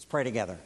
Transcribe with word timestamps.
Let's 0.00 0.06
pray 0.06 0.24
together. 0.24 0.58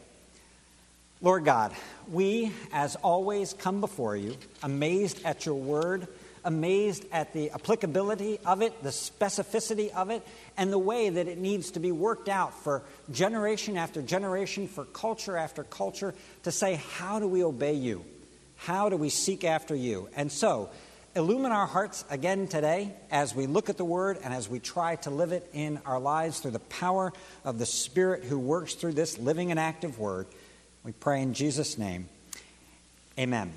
Lord 1.21 1.44
God, 1.44 1.73
we, 2.08 2.52
as 2.73 2.94
always, 2.94 3.52
come 3.52 3.80
before 3.80 4.17
you, 4.17 4.37
amazed 4.62 5.25
at 5.25 5.45
your 5.45 5.57
word, 5.57 6.07
amazed 6.45 7.04
at 7.10 7.33
the 7.33 7.50
applicability 7.50 8.38
of 8.46 8.62
it, 8.62 8.80
the 8.84 8.90
specificity 8.90 9.92
of 9.92 10.10
it, 10.10 10.24
and 10.56 10.72
the 10.72 10.78
way 10.78 11.08
that 11.08 11.26
it 11.26 11.36
needs 11.36 11.72
to 11.72 11.80
be 11.80 11.90
worked 11.90 12.28
out 12.28 12.54
for 12.62 12.84
generation 13.10 13.76
after 13.76 14.02
generation, 14.02 14.68
for 14.68 14.84
culture 14.84 15.37
after 15.37 15.64
culture, 15.64 16.14
to 16.45 16.53
say, 16.53 16.77
how 16.93 17.19
do 17.19 17.27
we 17.27 17.43
obey 17.43 17.75
you? 17.75 18.05
How 18.55 18.89
do 18.89 18.96
we 18.96 19.11
seek 19.11 19.43
after 19.43 19.75
you? 19.75 20.09
And 20.14 20.30
so, 20.30 20.71
illumine 21.16 21.52
our 21.52 21.66
hearts 21.66 22.04
again 22.10 22.48
today 22.48 22.92
as 23.10 23.34
we 23.34 23.46
look 23.46 23.70
at 23.70 23.76
the 23.76 23.84
Word 23.84 24.18
and 24.24 24.34
as 24.34 24.48
we 24.48 24.58
try 24.58 24.96
to 24.96 25.10
live 25.10 25.32
it 25.32 25.48
in 25.52 25.80
our 25.86 26.00
lives 26.00 26.40
through 26.40 26.50
the 26.50 26.58
power 26.58 27.12
of 27.44 27.58
the 27.58 27.66
Spirit 27.66 28.24
who 28.24 28.38
works 28.38 28.74
through 28.74 28.92
this 28.92 29.18
living 29.18 29.50
and 29.50 29.60
active 29.60 29.98
Word. 29.98 30.27
We 30.82 30.92
pray 30.92 31.22
in 31.22 31.32
Jesus' 31.34 31.78
name. 31.78 32.08
Amen. 33.19 33.52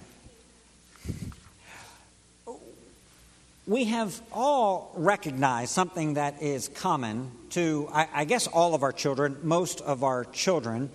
We 3.65 3.85
have 3.85 4.21
all 4.31 4.93
recognized 4.95 5.71
something 5.71 6.13
that 6.13 6.41
is 6.41 6.69
common 6.69 7.31
to, 7.49 7.89
I, 7.91 8.07
I 8.13 8.25
guess, 8.25 8.47
all 8.47 8.75
of 8.75 8.83
our 8.83 8.93
children, 8.93 9.37
most 9.41 9.81
of 9.81 10.03
our 10.03 10.25
children, 10.25 10.89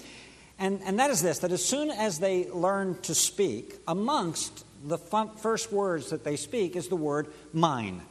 and, 0.58 0.80
and 0.84 0.98
that 1.00 1.10
is 1.10 1.20
this 1.20 1.40
that 1.40 1.50
as 1.50 1.64
soon 1.64 1.90
as 1.90 2.20
they 2.20 2.48
learn 2.50 2.98
to 3.02 3.14
speak, 3.14 3.74
amongst 3.88 4.64
the 4.84 4.98
first 4.98 5.72
words 5.72 6.10
that 6.10 6.24
they 6.24 6.36
speak 6.36 6.76
is 6.76 6.88
the 6.88 6.96
word 6.96 7.28
mine. 7.52 8.02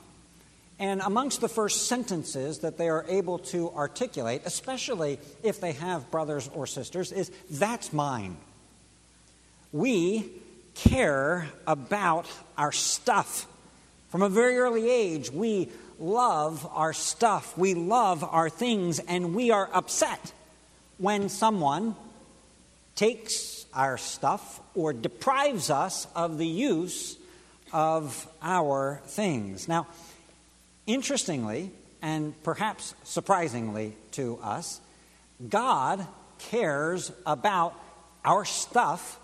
And 0.80 1.02
amongst 1.02 1.42
the 1.42 1.48
first 1.48 1.88
sentences 1.88 2.60
that 2.60 2.78
they 2.78 2.90
are 2.90 3.06
able 3.08 3.38
to 3.40 3.70
articulate, 3.72 4.42
especially 4.46 5.20
if 5.44 5.62
they 5.62 5.74
have 5.74 6.10
brothers 6.10 6.50
or 6.56 6.66
sisters, 6.66 7.12
is 7.12 7.32
that's 7.52 7.94
mine. 7.94 8.38
We 9.72 10.32
care 10.74 11.48
about 11.68 12.28
our 12.58 12.72
stuff. 12.72 13.46
From 14.10 14.24
a 14.24 14.30
very 14.30 14.58
early 14.58 14.90
age, 14.90 15.32
we 15.32 15.70
love 16.00 16.68
our 16.74 16.94
stuff, 16.94 17.56
we 17.58 17.76
love 17.76 18.24
our 18.24 18.50
things, 18.50 19.00
and 19.00 19.36
we 19.36 19.52
are 19.52 19.70
upset 19.74 20.34
when 20.98 21.30
someone 21.30 21.96
takes 22.96 23.61
our 23.74 23.98
stuff 23.98 24.60
or 24.76 24.94
deprives 24.94 25.70
us 25.70 26.08
of 26.16 26.38
the 26.38 26.48
use 26.48 27.18
of 27.72 28.28
our 28.42 29.02
things. 29.06 29.68
Now, 29.68 29.88
Interestingly, 30.88 31.72
and 32.02 32.34
perhaps 32.44 32.96
surprisingly 33.04 33.96
to 34.12 34.40
us, 34.42 34.82
God 35.48 36.06
cares 36.40 37.12
about 37.26 37.76
our 38.26 38.46
stuff 38.46 39.20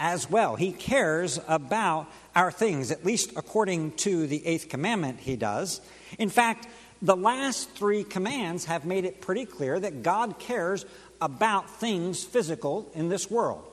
as 0.00 0.28
well. 0.28 0.56
He 0.56 0.72
cares 0.72 1.38
about 1.46 2.10
our 2.34 2.50
things, 2.50 2.90
at 2.90 3.04
least 3.04 3.32
according 3.36 3.92
to 3.98 4.26
the 4.26 4.44
eighth 4.46 4.68
commandment, 4.68 5.20
He 5.20 5.36
does. 5.36 5.80
In 6.18 6.28
fact, 6.28 6.66
the 7.02 7.16
last 7.16 7.70
three 7.70 8.04
commands 8.04 8.64
have 8.64 8.84
made 8.84 9.04
it 9.04 9.20
pretty 9.20 9.44
clear 9.44 9.78
that 9.78 10.02
God 10.02 10.38
cares 10.38 10.86
about 11.20 11.70
things 11.78 12.24
physical 12.24 12.90
in 12.94 13.10
this 13.10 13.30
world. 13.30 13.64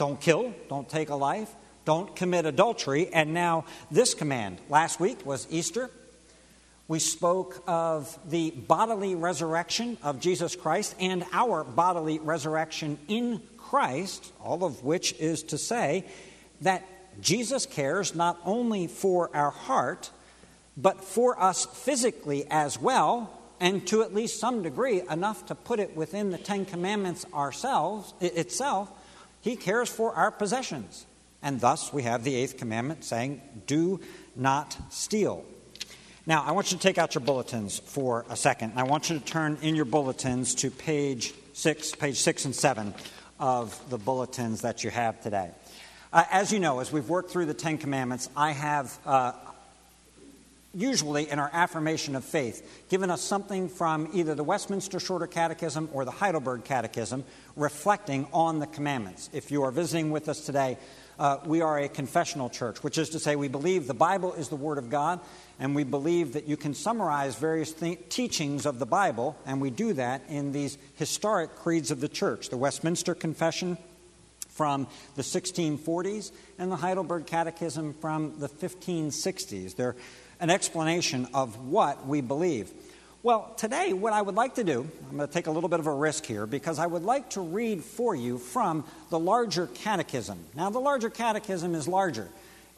Don't 0.00 0.18
kill, 0.18 0.54
don't 0.70 0.88
take 0.88 1.10
a 1.10 1.14
life, 1.14 1.54
don't 1.84 2.16
commit 2.16 2.46
adultery, 2.46 3.12
and 3.12 3.34
now 3.34 3.66
this 3.90 4.14
command. 4.14 4.56
Last 4.70 4.98
week 4.98 5.26
was 5.26 5.46
Easter. 5.50 5.90
We 6.88 7.00
spoke 7.00 7.62
of 7.66 8.18
the 8.26 8.50
bodily 8.50 9.14
resurrection 9.14 9.98
of 10.02 10.18
Jesus 10.18 10.56
Christ 10.56 10.96
and 10.98 11.26
our 11.34 11.64
bodily 11.64 12.18
resurrection 12.18 12.98
in 13.08 13.42
Christ, 13.58 14.32
all 14.42 14.64
of 14.64 14.82
which 14.82 15.12
is 15.18 15.42
to 15.42 15.58
say 15.58 16.06
that 16.62 16.82
Jesus 17.20 17.66
cares 17.66 18.14
not 18.14 18.40
only 18.46 18.86
for 18.86 19.28
our 19.36 19.50
heart, 19.50 20.10
but 20.78 21.04
for 21.04 21.38
us 21.38 21.66
physically 21.66 22.46
as 22.50 22.80
well, 22.80 23.38
and 23.60 23.86
to 23.88 24.00
at 24.00 24.14
least 24.14 24.40
some 24.40 24.62
degree 24.62 25.02
enough 25.10 25.44
to 25.44 25.54
put 25.54 25.78
it 25.78 25.94
within 25.94 26.30
the 26.30 26.38
Ten 26.38 26.64
Commandments 26.64 27.26
ourselves 27.34 28.14
itself. 28.22 28.90
He 29.40 29.56
cares 29.56 29.88
for 29.88 30.14
our 30.14 30.30
possessions. 30.30 31.06
And 31.42 31.60
thus 31.60 31.92
we 31.92 32.02
have 32.02 32.24
the 32.24 32.34
eighth 32.34 32.58
commandment 32.58 33.04
saying, 33.04 33.40
Do 33.66 34.00
not 34.36 34.76
steal. 34.90 35.44
Now, 36.26 36.44
I 36.44 36.52
want 36.52 36.70
you 36.70 36.76
to 36.76 36.82
take 36.82 36.98
out 36.98 37.14
your 37.14 37.24
bulletins 37.24 37.78
for 37.78 38.26
a 38.28 38.36
second. 38.36 38.74
I 38.76 38.82
want 38.82 39.08
you 39.08 39.18
to 39.18 39.24
turn 39.24 39.58
in 39.62 39.74
your 39.74 39.86
bulletins 39.86 40.54
to 40.56 40.70
page 40.70 41.32
six, 41.54 41.94
page 41.94 42.16
six 42.16 42.44
and 42.44 42.54
seven 42.54 42.94
of 43.38 43.80
the 43.88 43.96
bulletins 43.96 44.60
that 44.60 44.84
you 44.84 44.90
have 44.90 45.20
today. 45.22 45.50
Uh, 46.12 46.24
as 46.30 46.52
you 46.52 46.60
know, 46.60 46.80
as 46.80 46.92
we've 46.92 47.08
worked 47.08 47.30
through 47.30 47.46
the 47.46 47.54
Ten 47.54 47.78
Commandments, 47.78 48.28
I 48.36 48.52
have 48.52 48.98
uh, 49.06 49.32
usually 50.72 51.28
in 51.28 51.38
our 51.38 51.50
affirmation 51.52 52.14
of 52.14 52.24
faith 52.24 52.84
given 52.88 53.10
us 53.10 53.22
something 53.22 53.68
from 53.68 54.08
either 54.12 54.34
the 54.34 54.44
Westminster 54.44 55.00
Shorter 55.00 55.26
Catechism 55.26 55.88
or 55.92 56.04
the 56.04 56.10
Heidelberg 56.10 56.64
Catechism 56.64 57.24
reflecting 57.56 58.26
on 58.32 58.60
the 58.60 58.66
commandments. 58.66 59.30
If 59.32 59.50
you 59.50 59.64
are 59.64 59.70
visiting 59.70 60.10
with 60.10 60.28
us 60.28 60.44
today, 60.46 60.78
uh, 61.18 61.38
we 61.44 61.60
are 61.60 61.78
a 61.78 61.88
confessional 61.88 62.48
church, 62.48 62.82
which 62.82 62.96
is 62.96 63.10
to 63.10 63.18
say, 63.18 63.36
we 63.36 63.48
believe 63.48 63.86
the 63.86 63.92
Bible 63.94 64.32
is 64.34 64.48
the 64.48 64.56
Word 64.56 64.78
of 64.78 64.88
God, 64.88 65.20
and 65.58 65.74
we 65.74 65.84
believe 65.84 66.32
that 66.32 66.48
you 66.48 66.56
can 66.56 66.72
summarize 66.72 67.36
various 67.36 67.72
th- 67.72 67.98
teachings 68.08 68.64
of 68.64 68.78
the 68.78 68.86
Bible, 68.86 69.36
and 69.44 69.60
we 69.60 69.68
do 69.68 69.92
that 69.92 70.22
in 70.30 70.52
these 70.52 70.78
historic 70.94 71.54
creeds 71.56 71.90
of 71.90 72.00
the 72.00 72.08
church 72.08 72.48
the 72.48 72.56
Westminster 72.56 73.14
Confession 73.14 73.76
from 74.48 74.86
the 75.16 75.22
1640s 75.22 76.32
and 76.58 76.72
the 76.72 76.76
Heidelberg 76.76 77.26
Catechism 77.26 77.94
from 77.94 78.38
the 78.40 78.48
1560s. 78.48 79.76
They're 79.76 79.96
an 80.40 80.50
explanation 80.50 81.28
of 81.34 81.66
what 81.66 82.06
we 82.06 82.20
believe. 82.20 82.70
Well, 83.22 83.52
today, 83.58 83.92
what 83.92 84.14
I 84.14 84.22
would 84.22 84.34
like 84.34 84.54
to 84.54 84.64
do, 84.64 84.90
I'm 85.10 85.16
going 85.16 85.28
to 85.28 85.32
take 85.32 85.46
a 85.46 85.50
little 85.50 85.68
bit 85.68 85.78
of 85.78 85.86
a 85.86 85.92
risk 85.92 86.24
here 86.24 86.46
because 86.46 86.78
I 86.78 86.86
would 86.86 87.02
like 87.02 87.30
to 87.30 87.42
read 87.42 87.84
for 87.84 88.14
you 88.14 88.38
from 88.38 88.84
the 89.10 89.18
larger 89.18 89.66
catechism. 89.66 90.38
Now, 90.56 90.70
the 90.70 90.78
larger 90.78 91.10
catechism 91.10 91.74
is 91.74 91.86
larger 91.86 92.28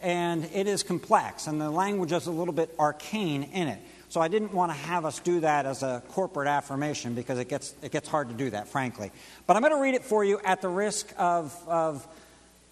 and 0.00 0.44
it 0.52 0.66
is 0.66 0.82
complex, 0.82 1.46
and 1.46 1.60
the 1.60 1.70
language 1.70 2.10
is 2.10 2.26
a 2.26 2.32
little 2.32 2.52
bit 2.52 2.74
arcane 2.76 3.44
in 3.44 3.68
it. 3.68 3.78
So 4.08 4.20
I 4.20 4.26
didn't 4.26 4.52
want 4.52 4.72
to 4.72 4.76
have 4.76 5.04
us 5.04 5.20
do 5.20 5.40
that 5.40 5.64
as 5.64 5.84
a 5.84 6.02
corporate 6.08 6.48
affirmation 6.48 7.14
because 7.14 7.38
it 7.38 7.48
gets, 7.48 7.72
it 7.80 7.92
gets 7.92 8.08
hard 8.08 8.28
to 8.28 8.34
do 8.34 8.50
that, 8.50 8.68
frankly. 8.68 9.12
But 9.46 9.56
I'm 9.56 9.62
going 9.62 9.72
to 9.72 9.80
read 9.80 9.94
it 9.94 10.04
for 10.04 10.24
you 10.24 10.40
at 10.44 10.60
the 10.60 10.68
risk 10.68 11.14
of, 11.16 11.56
of 11.66 12.06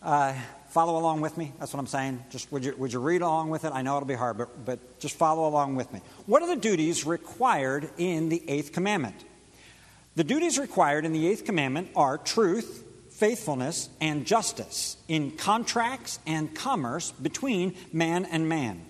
uh, 0.03 0.35
Follow 0.71 0.99
along 0.99 1.21
with 1.21 1.37
me. 1.37 1.53
That's 1.59 1.73
what 1.73 1.81
I'm 1.81 1.89
saying. 1.89 2.23
Just 2.31 2.53
would 2.53 2.65
you, 2.65 2.77
would 2.79 2.93
you 2.93 3.01
read 3.01 3.23
along 3.23 3.51
with 3.51 3.65
it? 3.65 3.73
I 3.73 3.83
know 3.83 3.97
it'll 3.97 4.07
be 4.07 4.15
hard, 4.15 4.39
but, 4.39 4.65
but 4.65 5.01
just 5.01 5.17
follow 5.17 5.49
along 5.49 5.75
with 5.75 5.93
me. 5.93 6.01
What 6.27 6.43
are 6.43 6.49
the 6.49 6.61
duties 6.61 7.05
required 7.05 7.91
in 7.99 8.29
the 8.29 8.41
eighth 8.49 8.73
commandment? 8.73 9.17
The 10.15 10.23
duties 10.23 10.61
required 10.61 11.05
in 11.05 11.13
the 11.13 11.27
eighth 11.27 11.45
commandment 11.45 11.89
are 11.97 12.19
truth, 12.19 12.85
faithfulness, 13.11 13.89
and 14.01 14.25
justice 14.25 14.97
in 15.09 15.33
contracts 15.33 16.21
and 16.25 16.55
commerce 16.55 17.11
between 17.11 17.75
man 17.93 18.25
and 18.25 18.49
man, 18.49 18.87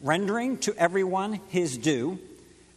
rendering 0.00 0.56
to 0.60 0.74
everyone 0.78 1.40
his 1.48 1.76
due, 1.76 2.18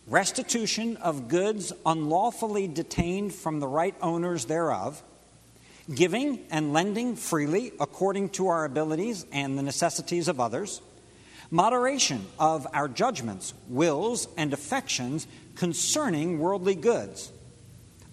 restitution 0.06 0.98
of 0.98 1.30
goods 1.30 1.72
unlawfully 1.86 2.68
detained 2.68 3.34
from 3.34 3.62
the 3.62 3.68
right 3.68 3.96
owners 4.02 4.46
thereof 4.46 5.02
giving 5.94 6.46
and 6.50 6.74
lending 6.74 7.16
freely 7.16 7.72
according 7.80 8.30
to 8.30 8.48
our 8.48 8.66
abilities 8.66 9.26
and 9.32 9.58
the 9.58 9.64
necessities 9.64 10.28
of 10.28 10.40
others, 10.40 10.82
moderation 11.52 12.26
of 12.40 12.68
our 12.74 12.88
judgments, 12.88 13.54
wills, 13.68 14.28
and 14.38 14.54
affections 14.54 15.28
concerning 15.56 16.40
worldly 16.40 16.76
goods, 16.76 17.32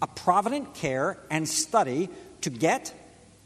a 0.02 0.06
provident 0.06 0.74
care 0.74 1.18
and 1.30 1.48
study 1.48 2.08
to 2.40 2.50
get, 2.50 2.92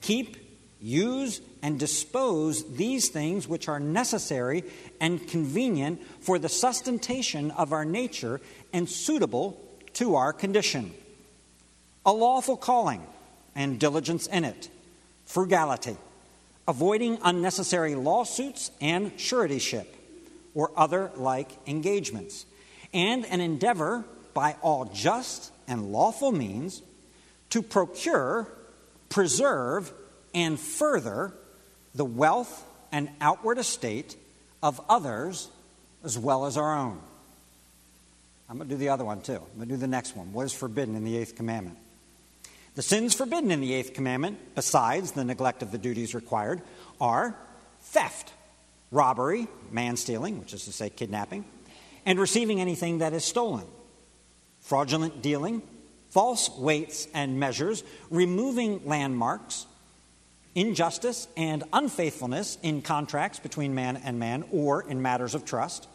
keep, 0.00 0.36
use, 0.80 1.40
and 1.62 1.78
dispose 1.78 2.76
these 2.76 3.08
things 3.08 3.48
which 3.48 3.68
are 3.68 3.80
necessary 3.80 4.64
and 5.00 5.26
convenient 5.28 6.00
for 6.20 6.38
the 6.38 6.48
sustentation 6.48 7.50
of 7.52 7.72
our 7.72 7.84
nature 7.84 8.40
and 8.72 8.88
suitable 8.88 9.60
to 9.94 10.14
our 10.16 10.32
condition. 10.32 10.92
A 12.04 12.12
lawful 12.12 12.56
calling 12.56 13.02
and 13.54 13.78
diligence 13.78 14.26
in 14.26 14.44
it, 14.44 14.68
frugality, 15.26 15.96
avoiding 16.66 17.18
unnecessary 17.22 17.94
lawsuits 17.94 18.70
and 18.80 19.12
suretyship 19.16 19.86
or 20.54 20.70
other 20.76 21.10
like 21.16 21.50
engagements, 21.66 22.46
and 22.92 23.24
an 23.26 23.40
endeavor 23.40 24.04
by 24.32 24.56
all 24.62 24.84
just 24.86 25.52
and 25.66 25.92
lawful 25.92 26.32
means 26.32 26.82
to 27.50 27.62
procure, 27.62 28.48
preserve, 29.08 29.92
and 30.34 30.58
further 30.58 31.32
the 31.94 32.04
wealth 32.04 32.64
and 32.90 33.08
outward 33.20 33.58
estate 33.58 34.16
of 34.62 34.80
others 34.88 35.48
as 36.04 36.18
well 36.18 36.46
as 36.46 36.56
our 36.56 36.76
own. 36.76 36.98
I'm 38.48 38.58
going 38.58 38.68
to 38.68 38.74
do 38.74 38.78
the 38.78 38.90
other 38.90 39.04
one 39.04 39.20
too. 39.20 39.34
I'm 39.34 39.56
going 39.56 39.68
to 39.68 39.74
do 39.74 39.76
the 39.76 39.86
next 39.86 40.16
one. 40.16 40.32
What 40.32 40.46
is 40.46 40.52
forbidden 40.52 40.94
in 40.94 41.04
the 41.04 41.16
eighth 41.16 41.36
commandment? 41.36 41.78
The 42.74 42.82
sins 42.82 43.14
forbidden 43.14 43.50
in 43.50 43.60
the 43.60 43.72
eighth 43.72 43.94
commandment, 43.94 44.54
besides 44.54 45.12
the 45.12 45.24
neglect 45.24 45.62
of 45.62 45.70
the 45.70 45.78
duties 45.78 46.14
required, 46.14 46.60
are 47.00 47.36
theft, 47.80 48.32
robbery, 48.90 49.46
man 49.70 49.96
stealing, 49.96 50.40
which 50.40 50.52
is 50.52 50.64
to 50.64 50.72
say 50.72 50.90
kidnapping, 50.90 51.44
and 52.04 52.18
receiving 52.18 52.60
anything 52.60 52.98
that 52.98 53.12
is 53.12 53.24
stolen, 53.24 53.66
fraudulent 54.60 55.22
dealing, 55.22 55.62
false 56.10 56.50
weights 56.58 57.06
and 57.14 57.38
measures, 57.38 57.84
removing 58.10 58.84
landmarks, 58.84 59.66
injustice 60.56 61.28
and 61.36 61.64
unfaithfulness 61.72 62.58
in 62.62 62.82
contracts 62.82 63.38
between 63.38 63.74
man 63.74 63.96
and 64.04 64.18
man 64.18 64.44
or 64.50 64.82
in 64.88 65.00
matters 65.00 65.34
of 65.34 65.44
trust, 65.44 65.88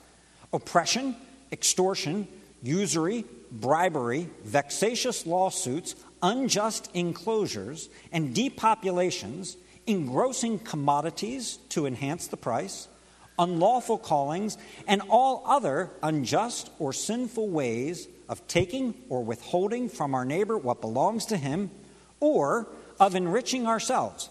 oppression, 0.54 1.16
extortion, 1.52 2.28
usury, 2.62 3.26
bribery, 3.52 4.30
vexatious 4.44 5.26
lawsuits, 5.26 5.96
unjust 6.22 6.90
enclosures, 6.94 7.90
and 8.12 8.36
depopulations, 8.36 9.56
engrossing 9.88 10.60
commodities 10.60 11.58
to 11.70 11.86
enhance 11.86 12.28
the 12.28 12.38
price, 12.38 12.88
unlawful 13.38 13.98
callings, 13.98 14.58
and 14.88 15.02
all 15.10 15.44
other 15.46 15.90
unjust 16.04 16.70
or 16.80 16.94
sinful 16.94 17.48
ways 17.48 18.08
of 18.28 18.46
taking 18.48 18.94
or 19.10 19.24
withholding 19.24 19.90
from 19.90 20.14
our 20.14 20.26
neighbor 20.26 20.58
what 20.58 20.82
belongs 20.82 21.26
to 21.26 21.38
him, 21.38 21.72
or 22.20 22.68
of 23.00 23.16
enriching 23.16 23.66
ourselves. 23.66 24.30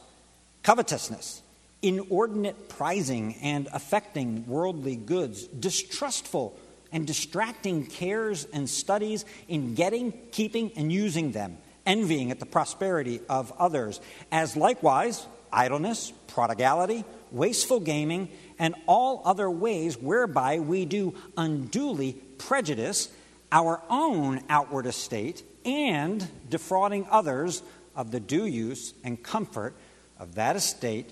Covetousness, 0.63 1.43
inordinate 1.83 2.69
prizing 2.69 3.35
and 3.43 3.69
affecting 3.73 4.47
worldly 4.47 4.97
goods, 4.97 5.47
distrustful 5.47 6.59
and 6.93 7.07
distracting 7.07 7.87
cares 7.87 8.47
and 8.53 8.69
studies 8.69 9.25
in 9.49 9.75
getting, 9.75 10.13
keeping, 10.33 10.73
and 10.77 10.93
using 10.93 11.33
them, 11.33 11.59
envying 11.89 12.31
at 12.31 12.39
the 12.39 12.47
prosperity 12.47 13.21
of 13.29 13.53
others, 13.59 14.01
as 14.31 14.57
likewise 14.57 15.27
idleness, 15.53 16.13
prodigality, 16.29 17.05
wasteful 17.33 17.81
gaming, 17.81 18.29
and 18.59 18.75
all 18.87 19.23
other 19.25 19.51
ways 19.51 19.97
whereby 19.97 20.59
we 20.61 20.85
do 20.85 21.15
unduly 21.37 22.13
prejudice 22.37 23.09
our 23.51 23.83
own 23.89 24.41
outward 24.49 24.87
estate 24.87 25.43
and 25.65 26.29
defrauding 26.49 27.07
others 27.11 27.63
of 27.97 28.11
the 28.11 28.21
due 28.21 28.45
use 28.45 28.95
and 29.03 29.23
comfort 29.23 29.75
of 30.19 30.35
that 30.35 30.55
estate 30.55 31.11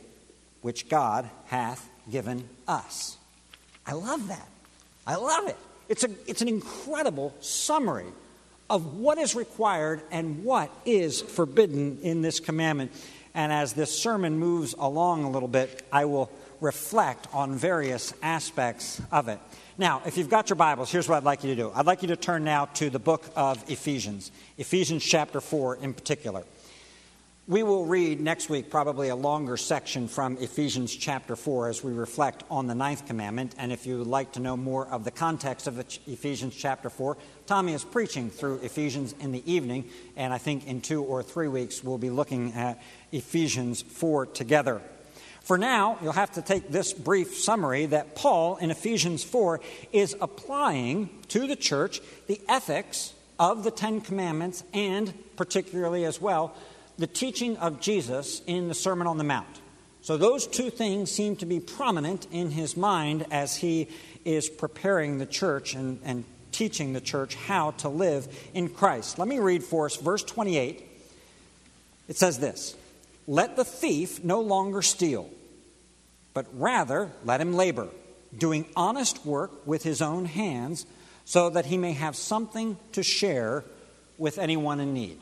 which 0.61 0.89
God 0.89 1.29
hath 1.47 1.89
given 2.11 2.49
us. 2.69 3.17
I 3.87 3.93
love 3.93 4.29
that. 4.29 4.49
I 5.07 5.17
love 5.17 5.49
it. 5.49 5.57
It's, 5.89 6.05
a, 6.05 6.11
it's 6.27 6.43
an 6.43 6.49
incredible 6.49 7.35
summary 7.41 8.07
of 8.69 8.97
what 8.97 9.19
is 9.19 9.35
required 9.35 10.03
and 10.11 10.45
what 10.45 10.71
is 10.85 11.21
forbidden 11.21 11.99
in 12.03 12.23
this 12.23 12.41
commandment. 12.41 12.93
And 13.35 13.53
as 13.53 13.75
this 13.75 13.97
sermon 13.97 14.39
moves 14.39 14.75
along 14.79 15.25
a 15.25 15.31
little 15.31 15.49
bit, 15.49 15.87
I 15.93 16.07
will 16.07 16.31
reflect 16.61 17.29
on 17.33 17.55
various 17.55 18.15
aspects 18.23 19.01
of 19.13 19.29
it. 19.29 19.39
Now, 19.79 20.01
if 20.07 20.17
you've 20.17 20.31
got 20.31 20.49
your 20.49 20.57
Bibles, 20.57 20.91
here's 20.91 21.07
what 21.07 21.19
I'd 21.19 21.25
like 21.25 21.45
you 21.45 21.55
to 21.55 21.63
do. 21.63 21.71
I'd 21.75 21.85
like 21.85 22.01
you 22.01 22.09
to 22.09 22.17
turn 22.17 22.45
now 22.45 22.65
to 22.65 22.89
the 22.89 22.99
book 22.99 23.25
of 23.37 23.63
Ephesians, 23.71 24.33
Ephesians 24.57 25.05
chapter 25.05 25.41
4 25.41 25.77
in 25.77 25.93
particular. 25.93 26.45
We 27.49 27.63
will 27.63 27.87
read 27.87 28.21
next 28.21 28.51
week 28.51 28.71
probably 28.71 29.09
a 29.09 29.15
longer 29.15 29.57
section 29.57 30.09
from 30.09 30.37
Ephesians 30.39 30.93
chapter 30.93 31.37
4 31.37 31.69
as 31.69 31.85
we 31.85 31.93
reflect 31.93 32.43
on 32.51 32.67
the 32.67 32.75
ninth 32.75 33.07
commandment. 33.07 33.55
And 33.57 33.71
if 33.71 33.87
you 33.87 33.99
would 33.99 34.09
like 34.09 34.33
to 34.33 34.41
know 34.41 34.57
more 34.57 34.89
of 34.89 35.05
the 35.05 35.13
context 35.13 35.69
of 35.69 35.79
Ephesians 35.79 36.57
chapter 36.57 36.91
4, 36.91 37.17
Tommy 37.47 37.73
is 37.73 37.85
preaching 37.85 38.31
through 38.31 38.57
Ephesians 38.65 39.15
in 39.21 39.31
the 39.31 39.49
evening. 39.49 39.85
And 40.17 40.35
I 40.35 40.39
think 40.39 40.67
in 40.67 40.81
two 40.81 41.05
or 41.05 41.23
three 41.23 41.47
weeks 41.47 41.85
we'll 41.85 41.99
be 41.99 42.11
looking 42.11 42.53
at 42.55 42.83
Ephesians 43.13 43.81
4 43.81 44.27
together. 44.27 44.83
For 45.43 45.57
now, 45.57 45.99
you'll 46.03 46.15
have 46.15 46.33
to 46.33 46.43
take 46.43 46.73
this 46.73 46.93
brief 46.93 47.37
summary 47.37 47.87
that 47.87 48.17
Paul 48.17 48.57
in 48.57 48.73
Ephesians 48.73 49.23
4 49.23 49.61
is 49.93 50.17
applying 50.21 51.11
to 51.29 51.47
the 51.47 51.55
church 51.55 52.01
the 52.27 52.41
ethics 52.49 53.13
of 53.39 53.63
the 53.63 53.71
Ten 53.71 54.01
Commandments 54.01 54.65
and, 54.75 55.15
particularly 55.37 56.05
as 56.05 56.21
well, 56.21 56.53
the 56.99 57.07
teaching 57.07 57.57
of 57.59 57.81
Jesus 57.81 58.43
in 58.47 58.69
the 58.69 58.75
Sermon 58.75 59.07
on 59.07 59.19
the 59.19 59.25
Mount. 59.25 59.61
So, 60.03 60.17
those 60.17 60.47
two 60.47 60.71
things 60.71 61.11
seem 61.11 61.37
to 61.37 61.47
be 61.47 61.59
prominent 61.59 62.29
in 62.31 62.51
his 62.51 62.77
mind 62.77 63.27
as 63.31 63.57
he 63.57 63.89
is 64.25 64.49
preparing 64.49 65.19
the 65.19 65.27
church 65.27 65.75
and, 65.75 66.01
and 66.05 66.25
teaching 66.53 66.93
the 66.93 67.01
church 67.01 67.35
how 67.35 67.73
to 67.73 67.89
live 67.89 68.29
in 68.55 68.69
Christ. 68.69 69.19
Let 69.19 69.27
me 69.27 69.41
read 69.41 69.65
for 69.65 69.87
us 69.87 69.97
verse 69.97 70.23
28. 70.23 70.85
It 72.09 72.17
says 72.17 72.39
this 72.39 72.77
Let 73.27 73.57
the 73.57 73.65
thief 73.65 74.23
no 74.23 74.41
longer 74.41 74.81
steal 74.81 75.29
but 76.37 76.47
rather 76.53 77.11
let 77.25 77.41
him 77.41 77.55
labor, 77.55 77.89
doing 78.37 78.67
honest 78.77 79.25
work 79.25 79.67
with 79.67 79.83
his 79.83 80.03
own 80.03 80.27
hands, 80.27 80.85
so 81.25 81.49
that 81.49 81.65
he 81.65 81.79
may 81.79 81.93
have 81.93 82.15
something 82.15 82.77
to 82.93 83.03
share 83.03 83.65
with 84.19 84.37
anyone 84.37 84.79
in 84.79 84.93
need. 84.93 85.19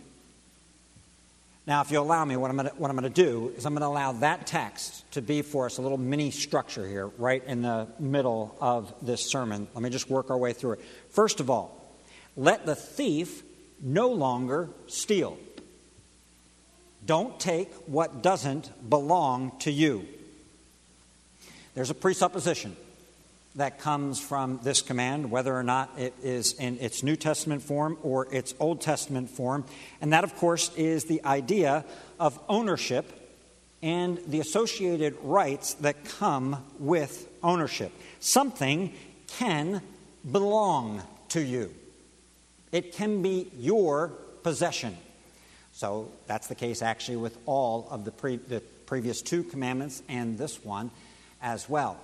Now, 1.66 1.80
if 1.80 1.90
you 1.90 1.98
allow 1.98 2.24
me, 2.26 2.36
what 2.36 2.50
I'm, 2.50 2.56
going 2.56 3.02
to, 3.02 3.08
do 3.08 3.52
is 3.56 3.64
I'm 3.64 3.72
going 3.72 3.80
to 3.80 3.86
allow 3.86 4.12
that 4.12 4.46
text 4.46 5.10
to 5.12 5.22
be 5.22 5.40
for 5.40 5.64
us 5.64 5.78
a 5.78 5.82
little 5.82 5.96
mini 5.96 6.30
structure 6.30 6.86
here, 6.86 7.06
right 7.16 7.42
in 7.46 7.62
the 7.62 7.88
middle 7.98 8.54
of 8.60 8.92
this 9.00 9.24
sermon. 9.24 9.66
Let 9.72 9.82
me 9.82 9.88
just 9.88 10.10
work 10.10 10.30
our 10.30 10.36
way 10.36 10.52
through 10.52 10.72
it. 10.72 10.80
First 11.08 11.40
of 11.40 11.48
all, 11.48 11.96
let 12.36 12.66
the 12.66 12.74
thief 12.74 13.42
no 13.80 14.10
longer 14.10 14.68
steal. 14.88 15.38
Don't 17.06 17.40
take 17.40 17.72
what 17.86 18.22
doesn't 18.22 18.70
belong 18.90 19.52
to 19.60 19.70
you. 19.70 20.06
There's 21.74 21.90
a 21.90 21.94
presupposition 21.94 22.76
that 23.56 23.78
comes 23.78 24.20
from 24.20 24.58
this 24.62 24.82
command, 24.82 25.30
whether 25.30 25.54
or 25.54 25.62
not 25.62 25.90
it 25.96 26.12
is 26.22 26.54
in 26.54 26.78
its 26.80 27.02
New 27.02 27.16
Testament 27.16 27.62
form 27.62 27.96
or 28.02 28.32
its 28.34 28.54
Old 28.58 28.80
Testament 28.80 29.30
form. 29.30 29.64
And 30.00 30.12
that, 30.12 30.24
of 30.24 30.34
course, 30.36 30.74
is 30.76 31.04
the 31.04 31.24
idea 31.24 31.84
of 32.18 32.38
ownership 32.48 33.20
and 33.80 34.18
the 34.26 34.40
associated 34.40 35.16
rights 35.22 35.74
that 35.74 36.04
come 36.04 36.64
with 36.78 37.28
ownership. 37.42 37.92
Something 38.18 38.92
can 39.26 39.82
belong 40.30 41.02
to 41.30 41.42
you, 41.42 41.72
it 42.72 42.92
can 42.92 43.22
be 43.22 43.50
your 43.58 44.08
possession. 44.42 44.96
So 45.72 46.12
that's 46.28 46.46
the 46.46 46.54
case 46.54 46.82
actually 46.82 47.16
with 47.16 47.36
all 47.46 47.88
of 47.90 48.04
the, 48.04 48.12
pre- 48.12 48.36
the 48.36 48.60
previous 48.86 49.22
two 49.22 49.42
commandments 49.42 50.02
and 50.08 50.38
this 50.38 50.64
one 50.64 50.92
as 51.42 51.68
well. 51.68 51.98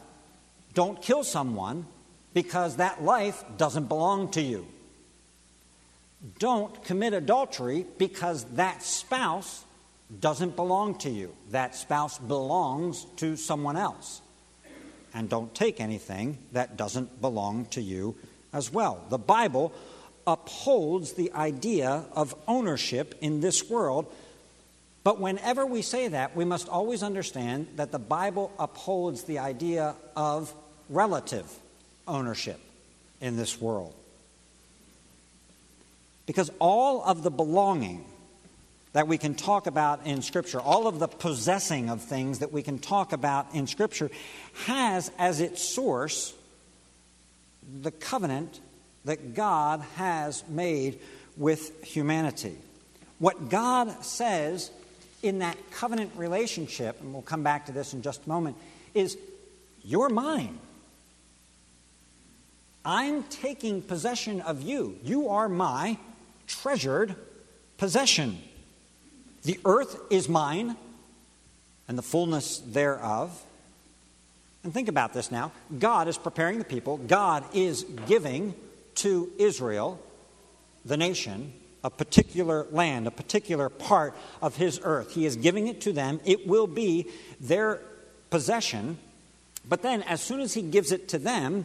Don't 0.75 1.01
kill 1.03 1.25
someone 1.25 1.87
because 2.33 2.77
that 2.77 3.03
life 3.03 3.43
doesn't 3.57 3.89
belong 3.89 4.31
to 4.33 4.41
you. 4.41 4.67
Don't 6.39 6.83
commit 6.85 7.13
adultery 7.13 7.87
because 7.99 8.45
that 8.57 8.83
spouse 8.83 9.65
doesn't 10.21 10.57
belong 10.57 10.99
to 10.99 11.11
you. 11.11 11.35
That 11.51 11.75
spouse 11.75 12.19
belongs 12.19 13.07
to 13.17 13.37
someone 13.37 13.77
else. 13.77 14.21
And 15.15 15.29
don't 15.29 15.55
take 15.55 15.81
anything 15.81 16.39
that 16.53 16.77
doesn't 16.77 17.21
belong 17.21 17.67
to 17.67 17.81
you 17.81 18.17
as 18.53 18.73
well. 18.73 19.05
The 19.09 19.19
Bible 19.19 19.73
upholds 20.27 21.15
the 21.15 21.33
idea 21.33 22.05
of 22.13 22.35
ownership 22.47 23.15
in 23.21 23.41
this 23.41 23.69
world 23.69 24.13
but 25.03 25.21
whenever 25.21 25.65
we 25.65 25.83
say 25.83 26.09
that, 26.09 26.37
we 26.37 26.45
must 26.45 26.69
always 26.69 27.03
understand 27.03 27.69
that 27.77 27.91
the 27.91 27.99
Bible 27.99 28.53
upholds 28.59 29.25
the 29.25 29.39
idea 29.39 29.95
of 30.15 30.53
relative 30.89 31.47
ownership 32.07 32.61
in 33.21 33.37
this 33.37 33.61
world. 33.61 33.95
Because 36.27 36.51
all 36.59 37.03
of 37.03 37.23
the 37.23 37.31
belonging 37.31 38.05
that 38.93 39.09
we 39.09 39.19
can 39.19 39.35
talk 39.35 39.67
about 39.67 40.05
in 40.05 40.21
Scripture, 40.21 40.61
all 40.61 40.87
of 40.87 40.99
the 40.99 41.09
possessing 41.09 41.89
of 41.89 42.03
things 42.03 42.41
that 42.41 42.53
we 42.53 42.63
can 42.63 42.79
talk 42.79 43.13
about 43.13 43.55
in 43.55 43.67
Scripture, 43.67 44.11
has 44.67 45.11
as 45.19 45.41
its 45.41 45.63
source 45.63 46.35
the 47.81 47.91
covenant 47.91 48.61
that 49.05 49.35
God 49.35 49.81
has 49.97 50.47
made 50.49 50.99
with 51.37 51.83
humanity. 51.85 52.57
What 53.19 53.49
God 53.49 54.05
says 54.05 54.71
in 55.23 55.41
that 55.41 55.57
covenant 55.71 56.13
relationship, 56.17 57.01
and 57.01 57.13
we'll 57.13 57.23
come 57.23 57.43
back 57.43 57.67
to 57.67 57.73
this 57.73 57.93
in 57.93 58.03
just 58.03 58.27
a 58.27 58.29
moment, 58.29 58.57
is 58.95 59.17
you're 59.83 60.09
mine. 60.09 60.59
I'm 62.85 63.23
taking 63.25 63.83
possession 63.83 64.41
of 64.41 64.63
you. 64.63 64.99
You 65.05 65.29
are 65.29 65.49
my 65.49 65.99
treasured 66.47 67.15
possession. 67.77 68.39
The 69.43 69.59
earth 69.65 70.01
is 70.11 70.29
mine 70.29 70.77
and 71.89 71.99
the 71.99 72.03
fullness 72.03 72.59
thereof. 72.59 73.43
And 74.65 74.73
think 74.73 74.89
about 74.89 75.13
this 75.13 75.31
now. 75.31 75.53
God 75.79 76.09
is 76.09 76.19
preparing 76.19 76.59
the 76.59 76.65
people, 76.65 76.99
God 76.99 77.45
is 77.55 77.85
giving 78.07 78.55
to 78.97 79.31
Israel, 79.39 80.01
the 80.85 80.97
nation, 80.97 81.53
a 81.83 81.91
particular 81.91 82.67
land, 82.71 83.07
a 83.07 83.11
particular 83.11 83.69
part 83.69 84.15
of 84.43 84.57
his 84.57 84.81
earth. 84.83 85.15
He 85.15 85.27
is 85.27 85.37
giving 85.37 85.67
it 85.67 85.81
to 85.83 85.93
them. 85.93 86.21
It 86.25 86.47
will 86.47 86.67
be 86.67 87.09
their 87.41 87.81
possession. 88.31 88.99
But 89.69 89.83
then, 89.83 90.03
as 90.03 90.21
soon 90.21 90.41
as 90.41 90.55
he 90.55 90.63
gives 90.63 90.93
it 90.93 91.09
to 91.09 91.19
them, 91.19 91.65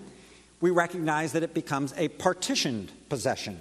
we 0.62 0.72
recognize 0.72 1.34
that 1.34 1.44
it 1.44 1.54
becomes 1.54 1.94
a 1.98 2.08
partitioned 2.08 2.92
possession 3.10 3.60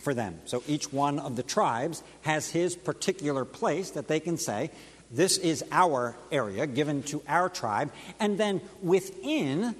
for 0.00 0.14
them. 0.14 0.40
So 0.46 0.62
each 0.66 0.92
one 0.92 1.18
of 1.18 1.36
the 1.36 1.42
tribes 1.42 2.02
has 2.22 2.50
his 2.50 2.74
particular 2.76 3.44
place 3.44 3.90
that 3.90 4.08
they 4.08 4.20
can 4.20 4.36
say, 4.36 4.70
this 5.10 5.36
is 5.36 5.62
our 5.70 6.16
area 6.30 6.66
given 6.66 7.02
to 7.04 7.22
our 7.28 7.48
tribe. 7.48 7.92
And 8.18 8.38
then 8.38 8.62
within 8.82 9.76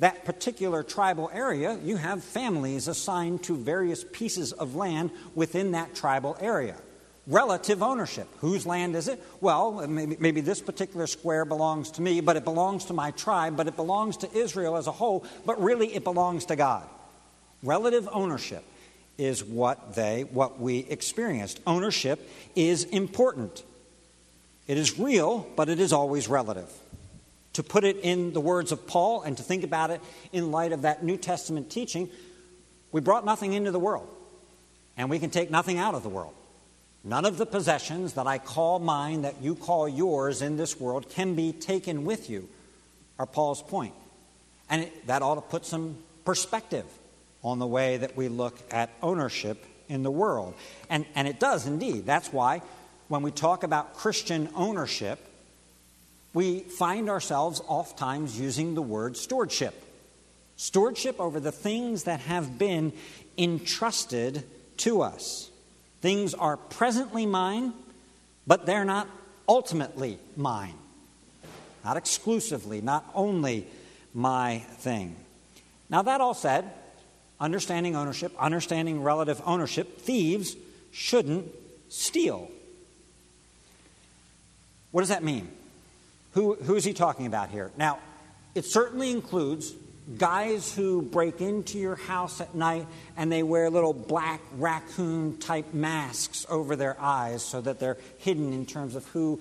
that 0.00 0.24
particular 0.24 0.82
tribal 0.82 1.30
area, 1.32 1.78
you 1.82 1.96
have 1.96 2.24
families 2.24 2.88
assigned 2.88 3.42
to 3.44 3.56
various 3.56 4.04
pieces 4.12 4.52
of 4.52 4.74
land 4.74 5.10
within 5.34 5.72
that 5.72 5.94
tribal 5.94 6.36
area. 6.40 6.76
Relative 7.26 7.82
ownership. 7.82 8.28
Whose 8.40 8.66
land 8.66 8.96
is 8.96 9.08
it? 9.08 9.22
Well, 9.40 9.86
maybe, 9.86 10.16
maybe, 10.18 10.40
this 10.42 10.60
particular 10.60 11.06
square 11.06 11.44
belongs 11.44 11.92
to 11.92 12.02
me, 12.02 12.20
but 12.20 12.36
it 12.36 12.44
belongs 12.44 12.86
to 12.86 12.92
my 12.92 13.12
tribe, 13.12 13.56
but 13.56 13.66
it 13.66 13.76
belongs 13.76 14.18
to 14.18 14.36
Israel 14.36 14.76
as 14.76 14.88
a 14.88 14.92
whole, 14.92 15.24
but 15.46 15.62
really 15.62 15.94
it 15.94 16.04
belongs 16.04 16.46
to 16.46 16.56
God. 16.56 16.86
Relative 17.62 18.08
ownership 18.12 18.62
is 19.16 19.42
what 19.42 19.94
they, 19.94 20.24
what 20.24 20.60
we 20.60 20.80
experienced. 20.80 21.60
Ownership 21.66 22.28
is 22.54 22.84
important. 22.84 23.62
It 24.66 24.76
is 24.76 24.98
real, 24.98 25.46
but 25.56 25.68
it 25.68 25.80
is 25.80 25.92
always 25.92 26.28
relative 26.28 26.70
to 27.54 27.62
put 27.62 27.84
it 27.84 27.96
in 27.98 28.32
the 28.32 28.40
words 28.40 28.72
of 28.72 28.86
Paul 28.86 29.22
and 29.22 29.36
to 29.36 29.42
think 29.42 29.64
about 29.64 29.90
it 29.90 30.00
in 30.32 30.50
light 30.50 30.72
of 30.72 30.82
that 30.82 31.02
New 31.02 31.16
Testament 31.16 31.70
teaching, 31.70 32.10
we 32.92 33.00
brought 33.00 33.24
nothing 33.24 33.52
into 33.52 33.70
the 33.70 33.78
world, 33.78 34.08
and 34.96 35.10
we 35.10 35.18
can 35.18 35.30
take 35.30 35.50
nothing 35.50 35.78
out 35.78 35.94
of 35.94 36.02
the 36.02 36.08
world. 36.08 36.34
None 37.02 37.24
of 37.24 37.36
the 37.36 37.46
possessions 37.46 38.14
that 38.14 38.26
I 38.26 38.38
call 38.38 38.78
mine, 38.78 39.22
that 39.22 39.42
you 39.42 39.54
call 39.54 39.88
yours 39.88 40.42
in 40.42 40.56
this 40.56 40.80
world, 40.80 41.10
can 41.10 41.34
be 41.34 41.52
taken 41.52 42.04
with 42.04 42.30
you, 42.30 42.48
are 43.18 43.26
Paul's 43.26 43.62
point. 43.62 43.94
And 44.70 44.82
it, 44.82 45.06
that 45.06 45.22
ought 45.22 45.34
to 45.34 45.40
put 45.42 45.66
some 45.66 45.98
perspective 46.24 46.86
on 47.42 47.58
the 47.58 47.66
way 47.66 47.98
that 47.98 48.16
we 48.16 48.28
look 48.28 48.58
at 48.70 48.90
ownership 49.02 49.64
in 49.88 50.02
the 50.02 50.10
world. 50.10 50.54
And, 50.88 51.04
and 51.14 51.28
it 51.28 51.38
does 51.38 51.66
indeed. 51.66 52.06
That's 52.06 52.32
why 52.32 52.62
when 53.08 53.22
we 53.22 53.30
talk 53.30 53.62
about 53.62 53.94
Christian 53.94 54.48
ownership, 54.54 55.18
we 56.34 56.60
find 56.60 57.08
ourselves 57.08 57.62
oftentimes 57.66 58.38
using 58.38 58.74
the 58.74 58.82
word 58.82 59.16
stewardship. 59.16 59.80
Stewardship 60.56 61.20
over 61.20 61.40
the 61.40 61.52
things 61.52 62.04
that 62.04 62.20
have 62.20 62.58
been 62.58 62.92
entrusted 63.38 64.44
to 64.78 65.00
us. 65.02 65.50
Things 66.00 66.34
are 66.34 66.56
presently 66.56 67.24
mine, 67.24 67.72
but 68.46 68.66
they're 68.66 68.84
not 68.84 69.08
ultimately 69.48 70.18
mine. 70.36 70.74
Not 71.84 71.96
exclusively, 71.96 72.80
not 72.80 73.04
only 73.14 73.66
my 74.12 74.58
thing. 74.78 75.16
Now, 75.88 76.02
that 76.02 76.20
all 76.20 76.34
said, 76.34 76.70
understanding 77.40 77.94
ownership, 77.94 78.32
understanding 78.38 79.02
relative 79.02 79.40
ownership, 79.44 80.00
thieves 80.00 80.56
shouldn't 80.92 81.46
steal. 81.88 82.50
What 84.90 85.02
does 85.02 85.10
that 85.10 85.22
mean? 85.22 85.48
Who, 86.34 86.54
who 86.54 86.74
is 86.74 86.84
he 86.84 86.92
talking 86.92 87.26
about 87.26 87.50
here? 87.50 87.70
Now, 87.76 87.98
it 88.54 88.64
certainly 88.64 89.10
includes 89.10 89.72
guys 90.18 90.74
who 90.74 91.00
break 91.00 91.40
into 91.40 91.78
your 91.78 91.96
house 91.96 92.40
at 92.40 92.54
night 92.54 92.86
and 93.16 93.32
they 93.32 93.42
wear 93.42 93.70
little 93.70 93.94
black 93.94 94.40
raccoon 94.56 95.38
type 95.38 95.72
masks 95.72 96.44
over 96.48 96.76
their 96.76 97.00
eyes 97.00 97.42
so 97.42 97.60
that 97.60 97.80
they're 97.80 97.96
hidden 98.18 98.52
in 98.52 98.66
terms 98.66 98.96
of 98.96 99.06
who 99.08 99.40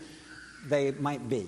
they 0.68 0.92
might 0.92 1.28
be. 1.28 1.48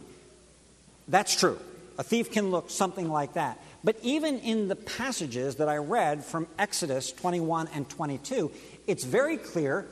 That's 1.07 1.35
true. 1.35 1.59
A 1.97 2.03
thief 2.03 2.31
can 2.31 2.51
look 2.51 2.69
something 2.69 3.09
like 3.09 3.33
that. 3.33 3.59
But 3.83 3.97
even 4.01 4.39
in 4.39 4.67
the 4.67 4.75
passages 4.75 5.57
that 5.57 5.69
I 5.69 5.77
read 5.77 6.25
from 6.25 6.47
Exodus 6.57 7.11
21 7.11 7.69
and 7.73 7.87
22, 7.87 8.51
it's 8.87 9.03
very 9.03 9.37
clear 9.37 9.85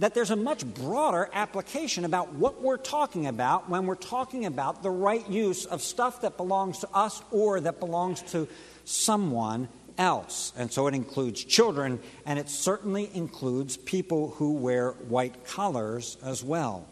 that 0.00 0.14
there's 0.14 0.30
a 0.30 0.36
much 0.36 0.64
broader 0.64 1.28
application 1.34 2.06
about 2.06 2.32
what 2.32 2.62
we're 2.62 2.78
talking 2.78 3.26
about 3.26 3.68
when 3.68 3.84
we're 3.84 3.94
talking 3.94 4.46
about 4.46 4.82
the 4.82 4.90
right 4.90 5.28
use 5.28 5.66
of 5.66 5.82
stuff 5.82 6.22
that 6.22 6.38
belongs 6.38 6.78
to 6.78 6.88
us 6.94 7.22
or 7.30 7.60
that 7.60 7.78
belongs 7.78 8.22
to 8.22 8.48
someone 8.86 9.68
else. 9.98 10.54
And 10.56 10.72
so 10.72 10.86
it 10.86 10.94
includes 10.94 11.44
children, 11.44 12.00
and 12.24 12.38
it 12.38 12.48
certainly 12.48 13.10
includes 13.12 13.76
people 13.76 14.30
who 14.30 14.54
wear 14.54 14.92
white 14.92 15.44
collars 15.44 16.16
as 16.24 16.42
well. 16.42 16.86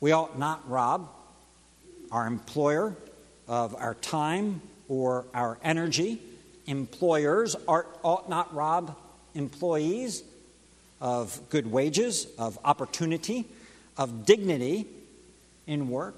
We 0.00 0.12
ought 0.12 0.38
not 0.38 0.66
rob 0.70 1.10
our 2.10 2.26
employer 2.26 2.96
of 3.46 3.74
our 3.76 3.92
time 3.92 4.62
or 4.88 5.26
our 5.34 5.58
energy. 5.62 6.22
Employers 6.66 7.56
ought 7.66 8.30
not 8.30 8.54
rob 8.54 8.96
employees 9.34 10.22
of 11.00 11.40
good 11.48 11.70
wages, 11.70 12.26
of 12.38 12.58
opportunity, 12.64 13.46
of 13.96 14.24
dignity 14.24 14.86
in 15.66 15.88
work. 15.88 16.14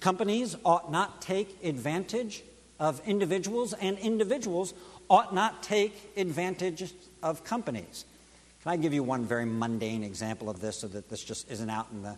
Companies 0.00 0.56
ought 0.64 0.90
not 0.90 1.22
take 1.22 1.64
advantage 1.64 2.42
of 2.80 3.00
individuals, 3.06 3.72
and 3.74 3.96
individuals 3.98 4.74
ought 5.08 5.34
not 5.34 5.62
take 5.62 6.12
advantage 6.16 6.92
of 7.22 7.44
companies. 7.44 8.04
Can 8.62 8.72
I 8.72 8.76
give 8.76 8.92
you 8.92 9.02
one 9.02 9.24
very 9.24 9.44
mundane 9.44 10.02
example 10.02 10.50
of 10.50 10.60
this 10.60 10.78
so 10.78 10.88
that 10.88 11.08
this 11.08 11.22
just 11.22 11.50
isn't 11.50 11.70
out 11.70 11.88
in 11.92 12.02
the 12.02 12.16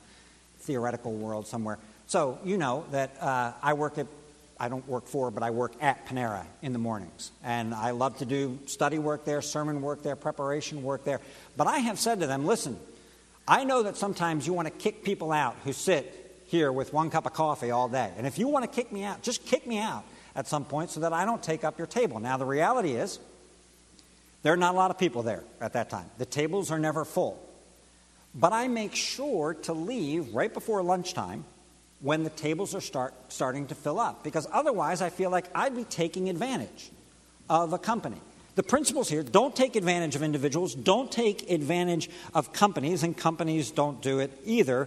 theoretical 0.60 1.12
world 1.12 1.46
somewhere? 1.46 1.78
So, 2.06 2.38
you 2.44 2.56
know 2.58 2.84
that 2.90 3.16
uh, 3.20 3.52
I 3.62 3.72
work 3.74 3.98
at 3.98 4.06
I 4.58 4.68
don't 4.68 4.86
work 4.88 5.06
for, 5.06 5.30
but 5.30 5.42
I 5.42 5.50
work 5.50 5.72
at 5.80 6.06
Panera 6.06 6.44
in 6.62 6.72
the 6.72 6.78
mornings. 6.78 7.32
And 7.42 7.74
I 7.74 7.90
love 7.90 8.18
to 8.18 8.24
do 8.24 8.58
study 8.66 8.98
work 8.98 9.24
there, 9.24 9.42
sermon 9.42 9.82
work 9.82 10.02
there, 10.02 10.16
preparation 10.16 10.82
work 10.82 11.04
there. 11.04 11.20
But 11.56 11.66
I 11.66 11.78
have 11.78 11.98
said 11.98 12.20
to 12.20 12.26
them, 12.26 12.46
listen, 12.46 12.78
I 13.46 13.64
know 13.64 13.82
that 13.82 13.96
sometimes 13.96 14.46
you 14.46 14.52
want 14.52 14.68
to 14.68 14.74
kick 14.74 15.02
people 15.04 15.32
out 15.32 15.56
who 15.64 15.72
sit 15.72 16.42
here 16.46 16.70
with 16.70 16.92
one 16.92 17.10
cup 17.10 17.26
of 17.26 17.32
coffee 17.32 17.70
all 17.70 17.88
day. 17.88 18.12
And 18.16 18.26
if 18.26 18.38
you 18.38 18.48
want 18.48 18.64
to 18.64 18.70
kick 18.70 18.92
me 18.92 19.02
out, 19.02 19.22
just 19.22 19.44
kick 19.44 19.66
me 19.66 19.78
out 19.78 20.04
at 20.36 20.46
some 20.46 20.64
point 20.64 20.90
so 20.90 21.00
that 21.00 21.12
I 21.12 21.24
don't 21.24 21.42
take 21.42 21.64
up 21.64 21.78
your 21.78 21.86
table. 21.86 22.20
Now, 22.20 22.36
the 22.36 22.46
reality 22.46 22.92
is, 22.92 23.18
there 24.42 24.52
are 24.52 24.58
not 24.58 24.74
a 24.74 24.76
lot 24.76 24.90
of 24.90 24.98
people 24.98 25.22
there 25.22 25.42
at 25.60 25.72
that 25.72 25.90
time. 25.90 26.10
The 26.18 26.26
tables 26.26 26.70
are 26.70 26.78
never 26.78 27.04
full. 27.04 27.40
But 28.34 28.52
I 28.52 28.68
make 28.68 28.94
sure 28.94 29.54
to 29.54 29.72
leave 29.72 30.34
right 30.34 30.52
before 30.52 30.82
lunchtime 30.82 31.44
when 32.04 32.22
the 32.22 32.28
tables 32.28 32.74
are 32.74 32.82
start, 32.82 33.14
starting 33.28 33.66
to 33.66 33.74
fill 33.74 33.98
up. 33.98 34.22
Because 34.22 34.46
otherwise, 34.52 35.00
I 35.00 35.08
feel 35.08 35.30
like 35.30 35.46
I'd 35.54 35.74
be 35.74 35.84
taking 35.84 36.28
advantage 36.28 36.90
of 37.48 37.72
a 37.72 37.78
company. 37.78 38.18
The 38.56 38.62
principles 38.62 39.08
here 39.08 39.22
don't 39.22 39.56
take 39.56 39.74
advantage 39.74 40.14
of 40.14 40.22
individuals, 40.22 40.74
don't 40.74 41.10
take 41.10 41.50
advantage 41.50 42.10
of 42.34 42.52
companies, 42.52 43.02
and 43.04 43.16
companies 43.16 43.70
don't 43.70 44.02
do 44.02 44.18
it 44.18 44.30
either 44.44 44.86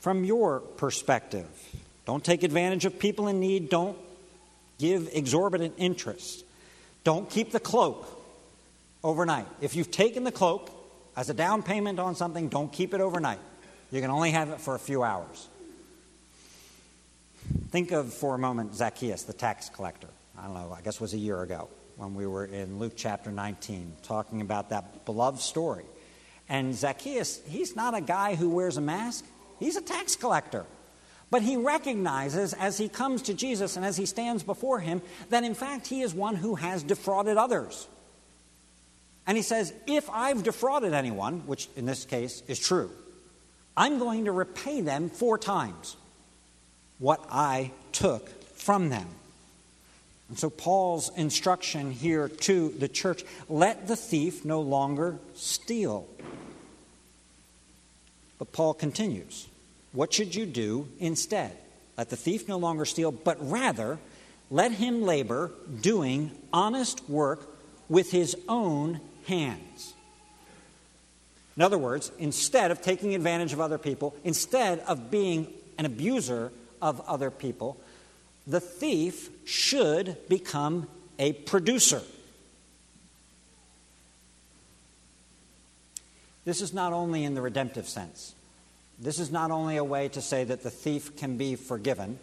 from 0.00 0.24
your 0.24 0.60
perspective. 0.60 1.46
Don't 2.04 2.22
take 2.22 2.42
advantage 2.42 2.84
of 2.84 2.98
people 2.98 3.28
in 3.28 3.40
need, 3.40 3.70
don't 3.70 3.96
give 4.78 5.08
exorbitant 5.14 5.72
interest. 5.78 6.44
Don't 7.02 7.30
keep 7.30 7.50
the 7.50 7.60
cloak 7.60 8.06
overnight. 9.02 9.46
If 9.62 9.74
you've 9.74 9.90
taken 9.90 10.22
the 10.22 10.32
cloak 10.32 10.70
as 11.16 11.30
a 11.30 11.34
down 11.34 11.62
payment 11.62 11.98
on 11.98 12.14
something, 12.14 12.48
don't 12.48 12.70
keep 12.70 12.92
it 12.92 13.00
overnight. 13.00 13.40
You 13.90 14.02
can 14.02 14.10
only 14.10 14.32
have 14.32 14.50
it 14.50 14.60
for 14.60 14.74
a 14.74 14.78
few 14.78 15.02
hours. 15.02 15.48
Think 17.70 17.92
of 17.92 18.14
for 18.14 18.34
a 18.34 18.38
moment 18.38 18.74
Zacchaeus, 18.74 19.24
the 19.24 19.34
tax 19.34 19.68
collector. 19.68 20.08
I 20.38 20.44
don't 20.44 20.54
know, 20.54 20.74
I 20.76 20.80
guess 20.80 20.96
it 20.96 21.00
was 21.02 21.12
a 21.12 21.18
year 21.18 21.42
ago 21.42 21.68
when 21.96 22.14
we 22.14 22.26
were 22.26 22.46
in 22.46 22.78
Luke 22.78 22.94
chapter 22.96 23.30
19 23.30 23.96
talking 24.02 24.40
about 24.40 24.70
that 24.70 25.04
beloved 25.04 25.40
story. 25.40 25.84
And 26.48 26.74
Zacchaeus, 26.74 27.42
he's 27.46 27.76
not 27.76 27.94
a 27.94 28.00
guy 28.00 28.36
who 28.36 28.48
wears 28.48 28.78
a 28.78 28.80
mask, 28.80 29.26
he's 29.58 29.76
a 29.76 29.82
tax 29.82 30.16
collector. 30.16 30.64
But 31.30 31.42
he 31.42 31.58
recognizes 31.58 32.54
as 32.54 32.78
he 32.78 32.88
comes 32.88 33.20
to 33.22 33.34
Jesus 33.34 33.76
and 33.76 33.84
as 33.84 33.98
he 33.98 34.06
stands 34.06 34.42
before 34.42 34.80
him 34.80 35.02
that 35.28 35.44
in 35.44 35.54
fact 35.54 35.88
he 35.88 36.00
is 36.00 36.14
one 36.14 36.36
who 36.36 36.54
has 36.54 36.82
defrauded 36.82 37.36
others. 37.36 37.86
And 39.26 39.36
he 39.36 39.42
says, 39.42 39.74
If 39.86 40.08
I've 40.08 40.42
defrauded 40.42 40.94
anyone, 40.94 41.46
which 41.46 41.68
in 41.76 41.84
this 41.84 42.06
case 42.06 42.42
is 42.48 42.58
true, 42.58 42.90
I'm 43.76 43.98
going 43.98 44.24
to 44.24 44.32
repay 44.32 44.80
them 44.80 45.10
four 45.10 45.36
times 45.36 45.97
what 46.98 47.24
I 47.30 47.72
took 47.92 48.28
from 48.54 48.88
them. 48.88 49.06
And 50.28 50.38
so, 50.38 50.50
Paul's 50.50 51.10
instruction 51.16 51.90
here 51.90 52.28
to 52.28 52.68
the 52.70 52.88
church 52.88 53.24
let 53.48 53.88
the 53.88 53.96
thief 53.96 54.44
no 54.44 54.60
longer 54.60 55.18
steal. 55.34 56.06
But 58.38 58.52
Paul 58.52 58.74
continues 58.74 59.48
What 59.92 60.12
should 60.12 60.34
you 60.34 60.44
do 60.44 60.88
instead? 60.98 61.56
Let 61.96 62.10
the 62.10 62.16
thief 62.16 62.46
no 62.46 62.58
longer 62.58 62.84
steal, 62.84 63.10
but 63.10 63.38
rather 63.40 63.98
let 64.50 64.72
him 64.72 65.02
labor 65.02 65.50
doing 65.80 66.30
honest 66.52 67.08
work 67.08 67.48
with 67.88 68.10
his 68.10 68.36
own 68.48 69.00
hands. 69.26 69.94
In 71.56 71.62
other 71.62 71.78
words, 71.78 72.12
instead 72.18 72.70
of 72.70 72.80
taking 72.82 73.14
advantage 73.14 73.52
of 73.52 73.60
other 73.60 73.78
people, 73.78 74.14
instead 74.22 74.78
of 74.80 75.10
being 75.10 75.48
an 75.76 75.86
abuser 75.86 76.52
of 76.80 77.00
other 77.08 77.30
people, 77.30 77.78
the 78.46 78.60
thief 78.60 79.30
should 79.44 80.16
become 80.28 80.88
a 81.18 81.32
producer. 81.32 82.02
This 86.44 86.62
is 86.62 86.72
not 86.72 86.92
only 86.92 87.24
in 87.24 87.34
the 87.34 87.42
redemptive 87.42 87.86
sense. 87.86 88.34
This 88.98 89.18
is 89.18 89.30
not 89.30 89.50
only 89.50 89.76
a 89.76 89.84
way 89.84 90.08
to 90.08 90.22
say 90.22 90.44
that 90.44 90.62
the 90.62 90.70
thief 90.70 91.16
can 91.16 91.36
be 91.36 91.56
forgiven 91.56 92.18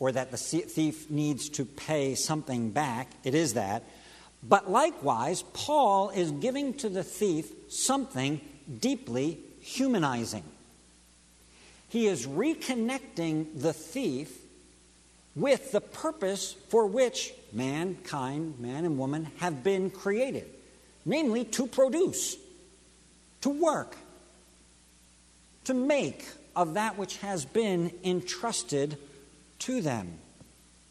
or 0.00 0.10
that 0.10 0.30
the 0.30 0.36
thief 0.36 1.08
needs 1.10 1.48
to 1.50 1.64
pay 1.64 2.14
something 2.14 2.70
back. 2.70 3.10
It 3.22 3.34
is 3.34 3.54
that. 3.54 3.84
But 4.42 4.70
likewise, 4.70 5.42
Paul 5.52 6.10
is 6.10 6.32
giving 6.32 6.74
to 6.78 6.88
the 6.88 7.04
thief 7.04 7.52
something 7.68 8.40
deeply 8.80 9.38
humanizing. 9.60 10.44
He 11.90 12.06
is 12.06 12.26
reconnecting 12.26 13.60
the 13.60 13.72
thief 13.72 14.36
with 15.36 15.72
the 15.72 15.80
purpose 15.80 16.54
for 16.68 16.86
which 16.86 17.32
mankind, 17.52 18.58
man 18.58 18.84
and 18.84 18.98
woman, 18.98 19.28
have 19.38 19.62
been 19.62 19.90
created 19.90 20.48
namely, 21.04 21.44
to 21.44 21.66
produce, 21.66 22.36
to 23.42 23.50
work, 23.50 23.96
to 25.64 25.74
make 25.74 26.26
of 26.54 26.74
that 26.74 26.98
which 26.98 27.16
has 27.18 27.44
been 27.44 27.92
entrusted 28.04 28.96
to 29.60 29.80
them. 29.80 30.12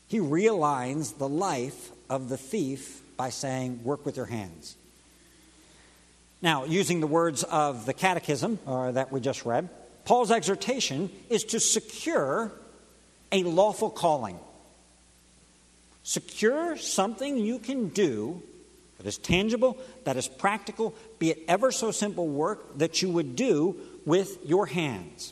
He 0.07 0.19
realigns 0.19 1.17
the 1.17 1.27
life 1.27 1.91
of 2.09 2.29
the 2.29 2.37
thief 2.37 3.01
by 3.17 3.29
saying, 3.29 3.83
Work 3.83 4.05
with 4.05 4.17
your 4.17 4.25
hands. 4.25 4.75
Now, 6.41 6.63
using 6.63 7.01
the 7.01 7.07
words 7.07 7.43
of 7.43 7.85
the 7.85 7.93
Catechism 7.93 8.59
uh, 8.65 8.91
that 8.91 9.11
we 9.11 9.19
just 9.19 9.45
read, 9.45 9.69
Paul's 10.09 10.31
exhortation 10.31 11.11
is 11.29 11.43
to 11.43 11.59
secure 11.59 12.51
a 13.31 13.43
lawful 13.43 13.91
calling. 13.91 14.39
Secure 16.01 16.77
something 16.77 17.37
you 17.37 17.59
can 17.59 17.89
do 17.89 18.41
that 18.97 19.05
is 19.05 19.19
tangible, 19.19 19.77
that 20.05 20.17
is 20.17 20.27
practical, 20.27 20.95
be 21.19 21.29
it 21.29 21.43
ever 21.47 21.71
so 21.71 21.91
simple 21.91 22.27
work 22.27 22.79
that 22.79 23.03
you 23.03 23.11
would 23.11 23.35
do 23.35 23.75
with 24.03 24.39
your 24.43 24.65
hands. 24.65 25.31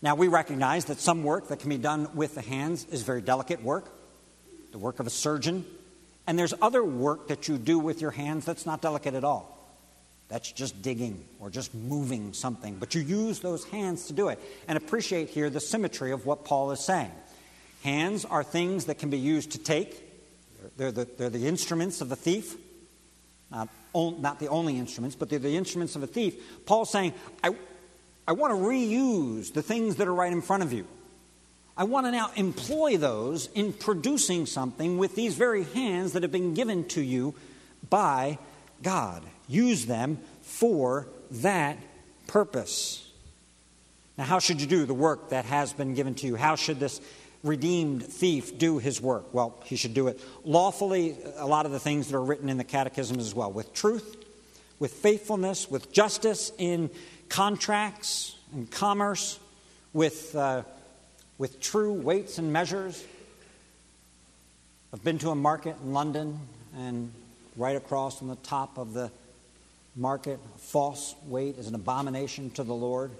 Now, 0.00 0.14
we 0.14 0.28
recognize 0.28 0.86
that 0.86 0.98
some 0.98 1.22
work 1.22 1.48
that 1.48 1.58
can 1.58 1.68
be 1.68 1.76
done 1.76 2.08
with 2.14 2.34
the 2.34 2.40
hands 2.40 2.86
is 2.90 3.02
very 3.02 3.20
delicate 3.20 3.62
work, 3.62 3.90
the 4.72 4.78
work 4.78 5.00
of 5.00 5.06
a 5.06 5.10
surgeon, 5.10 5.66
and 6.26 6.38
there's 6.38 6.54
other 6.62 6.82
work 6.82 7.28
that 7.28 7.46
you 7.46 7.58
do 7.58 7.78
with 7.78 8.00
your 8.00 8.12
hands 8.12 8.46
that's 8.46 8.64
not 8.64 8.80
delicate 8.80 9.12
at 9.12 9.22
all. 9.22 9.55
That's 10.28 10.50
just 10.50 10.82
digging 10.82 11.24
or 11.38 11.50
just 11.50 11.74
moving 11.74 12.32
something. 12.32 12.76
But 12.76 12.94
you 12.94 13.02
use 13.02 13.40
those 13.40 13.64
hands 13.64 14.06
to 14.06 14.12
do 14.12 14.28
it. 14.28 14.40
And 14.66 14.76
appreciate 14.76 15.28
here 15.28 15.50
the 15.50 15.60
symmetry 15.60 16.10
of 16.10 16.26
what 16.26 16.44
Paul 16.44 16.72
is 16.72 16.80
saying. 16.80 17.12
Hands 17.84 18.24
are 18.24 18.42
things 18.42 18.86
that 18.86 18.98
can 18.98 19.10
be 19.10 19.18
used 19.18 19.52
to 19.52 19.58
take, 19.58 20.02
they're 20.76 20.90
the, 20.90 21.04
they're 21.04 21.30
the 21.30 21.46
instruments 21.46 22.00
of 22.00 22.08
the 22.08 22.16
thief. 22.16 22.56
Not, 23.50 23.68
not 23.94 24.40
the 24.40 24.48
only 24.48 24.76
instruments, 24.76 25.14
but 25.14 25.30
they're 25.30 25.38
the 25.38 25.56
instruments 25.56 25.94
of 25.94 26.02
a 26.02 26.06
thief. 26.08 26.66
Paul's 26.66 26.90
saying, 26.90 27.14
I, 27.44 27.54
I 28.26 28.32
want 28.32 28.52
to 28.52 28.58
reuse 28.58 29.52
the 29.52 29.62
things 29.62 29.96
that 29.96 30.08
are 30.08 30.14
right 30.14 30.32
in 30.32 30.42
front 30.42 30.64
of 30.64 30.72
you. 30.72 30.86
I 31.76 31.84
want 31.84 32.06
to 32.06 32.10
now 32.10 32.30
employ 32.34 32.96
those 32.96 33.48
in 33.54 33.72
producing 33.72 34.46
something 34.46 34.98
with 34.98 35.14
these 35.14 35.36
very 35.36 35.62
hands 35.62 36.12
that 36.12 36.22
have 36.22 36.32
been 36.32 36.54
given 36.54 36.88
to 36.88 37.00
you 37.00 37.34
by 37.88 38.38
God. 38.82 39.22
Use 39.48 39.86
them 39.86 40.18
for 40.42 41.06
that 41.30 41.78
purpose. 42.26 43.08
Now, 44.18 44.24
how 44.24 44.38
should 44.38 44.60
you 44.60 44.66
do 44.66 44.86
the 44.86 44.94
work 44.94 45.30
that 45.30 45.44
has 45.44 45.72
been 45.72 45.94
given 45.94 46.14
to 46.16 46.26
you? 46.26 46.36
How 46.36 46.56
should 46.56 46.80
this 46.80 47.00
redeemed 47.42 48.04
thief 48.04 48.58
do 48.58 48.78
his 48.78 49.00
work? 49.00 49.32
Well, 49.32 49.54
he 49.64 49.76
should 49.76 49.94
do 49.94 50.08
it 50.08 50.20
lawfully, 50.44 51.16
a 51.36 51.46
lot 51.46 51.66
of 51.66 51.72
the 51.72 51.78
things 51.78 52.08
that 52.08 52.16
are 52.16 52.22
written 52.22 52.48
in 52.48 52.56
the 52.56 52.64
catechism 52.64 53.18
as 53.18 53.34
well, 53.34 53.52
with 53.52 53.72
truth, 53.72 54.16
with 54.78 54.92
faithfulness, 54.92 55.70
with 55.70 55.92
justice 55.92 56.50
in 56.58 56.90
contracts 57.28 58.36
and 58.52 58.70
commerce, 58.70 59.38
with, 59.92 60.34
uh, 60.34 60.62
with 61.38 61.60
true 61.60 61.92
weights 61.92 62.38
and 62.38 62.52
measures. 62.52 63.04
I've 64.92 65.04
been 65.04 65.18
to 65.18 65.30
a 65.30 65.34
market 65.34 65.76
in 65.82 65.92
London, 65.92 66.40
and 66.76 67.12
right 67.56 67.76
across 67.76 68.22
on 68.22 68.28
the 68.28 68.36
top 68.36 68.78
of 68.78 68.92
the 68.92 69.10
market. 69.96 70.38
false 70.58 71.14
weight 71.26 71.58
is 71.58 71.66
an 71.66 71.74
abomination 71.74 72.50
to 72.50 72.62
the 72.62 72.74
Lord. 72.74 73.10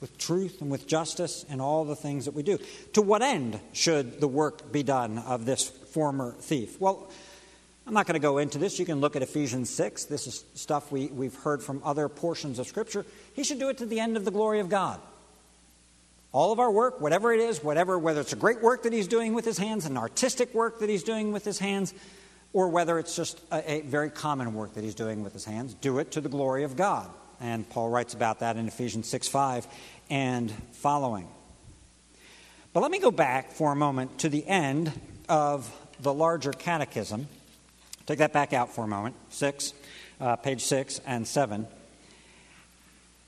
With 0.00 0.16
truth 0.16 0.62
and 0.62 0.70
with 0.70 0.86
justice 0.86 1.44
and 1.50 1.60
all 1.60 1.84
the 1.84 1.96
things 1.96 2.24
that 2.24 2.32
we 2.32 2.42
do. 2.42 2.58
To 2.94 3.02
what 3.02 3.20
end 3.20 3.60
should 3.72 4.20
the 4.20 4.28
work 4.28 4.72
be 4.72 4.82
done 4.82 5.18
of 5.18 5.44
this 5.44 5.68
former 5.68 6.32
thief? 6.32 6.80
Well, 6.80 7.10
I'm 7.86 7.92
not 7.92 8.06
going 8.06 8.14
to 8.14 8.20
go 8.20 8.38
into 8.38 8.56
this. 8.56 8.78
You 8.78 8.86
can 8.86 9.00
look 9.00 9.16
at 9.16 9.22
Ephesians 9.22 9.68
6. 9.68 10.04
This 10.04 10.26
is 10.26 10.44
stuff 10.54 10.90
we, 10.92 11.08
we've 11.08 11.34
heard 11.34 11.62
from 11.62 11.82
other 11.84 12.08
portions 12.08 12.58
of 12.58 12.66
Scripture. 12.66 13.04
He 13.34 13.42
should 13.42 13.58
do 13.58 13.68
it 13.68 13.78
to 13.78 13.86
the 13.86 14.00
end 14.00 14.16
of 14.16 14.24
the 14.24 14.30
glory 14.30 14.60
of 14.60 14.68
God. 14.68 15.00
All 16.32 16.52
of 16.52 16.60
our 16.60 16.70
work, 16.70 17.00
whatever 17.00 17.32
it 17.32 17.40
is, 17.40 17.62
whatever, 17.62 17.98
whether 17.98 18.20
it's 18.20 18.32
a 18.32 18.36
great 18.36 18.62
work 18.62 18.84
that 18.84 18.92
he's 18.92 19.08
doing 19.08 19.34
with 19.34 19.44
his 19.44 19.58
hands, 19.58 19.84
an 19.84 19.96
artistic 19.96 20.54
work 20.54 20.78
that 20.78 20.88
he's 20.88 21.02
doing 21.02 21.32
with 21.32 21.44
his 21.44 21.58
hands, 21.58 21.92
or 22.52 22.68
whether 22.68 22.98
it's 22.98 23.14
just 23.14 23.40
a, 23.52 23.72
a, 23.72 23.80
very 23.82 24.10
common 24.10 24.54
work 24.54 24.74
that 24.74 24.84
he's 24.84 24.94
doing 24.94 25.22
with 25.22 25.32
his 25.32 25.44
hands, 25.44 25.74
do 25.74 25.98
it 25.98 26.12
to 26.12 26.20
the 26.20 26.28
glory 26.28 26.64
of 26.64 26.76
God. 26.76 27.08
And 27.40 27.68
Paul 27.68 27.88
writes 27.88 28.12
about 28.12 28.40
that 28.40 28.56
in 28.56 28.68
Ephesians 28.68 29.08
6 29.08 29.28
5 29.28 29.66
and 30.10 30.50
following. 30.72 31.28
But 32.72 32.80
let 32.80 32.90
me 32.90 32.98
go 32.98 33.10
back 33.10 33.52
for 33.52 33.72
a 33.72 33.76
moment 33.76 34.18
to 34.18 34.28
the 34.28 34.46
end 34.46 34.92
of 35.28 35.70
the 36.00 36.12
larger 36.12 36.52
catechism. 36.52 37.28
Take 38.06 38.18
that 38.18 38.32
back 38.32 38.52
out 38.52 38.74
for 38.74 38.84
a 38.84 38.88
moment, 38.88 39.14
6, 39.30 39.72
uh, 40.20 40.36
page 40.36 40.62
6 40.62 41.00
and 41.06 41.26
7. 41.26 41.66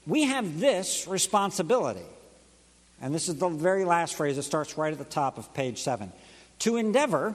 We 0.06 0.24
have 0.24 0.58
this 0.58 1.06
responsibility. 1.06 2.02
And 3.00 3.14
this 3.14 3.28
is 3.28 3.36
the 3.36 3.48
very 3.48 3.84
last 3.84 4.14
phrase 4.14 4.38
it 4.38 4.42
starts 4.42 4.76
right 4.78 4.92
at 4.92 4.98
the 4.98 5.04
top 5.04 5.38
of 5.38 5.52
page 5.54 5.80
7. 5.82 6.12
To 6.60 6.76
endeavor 6.76 7.34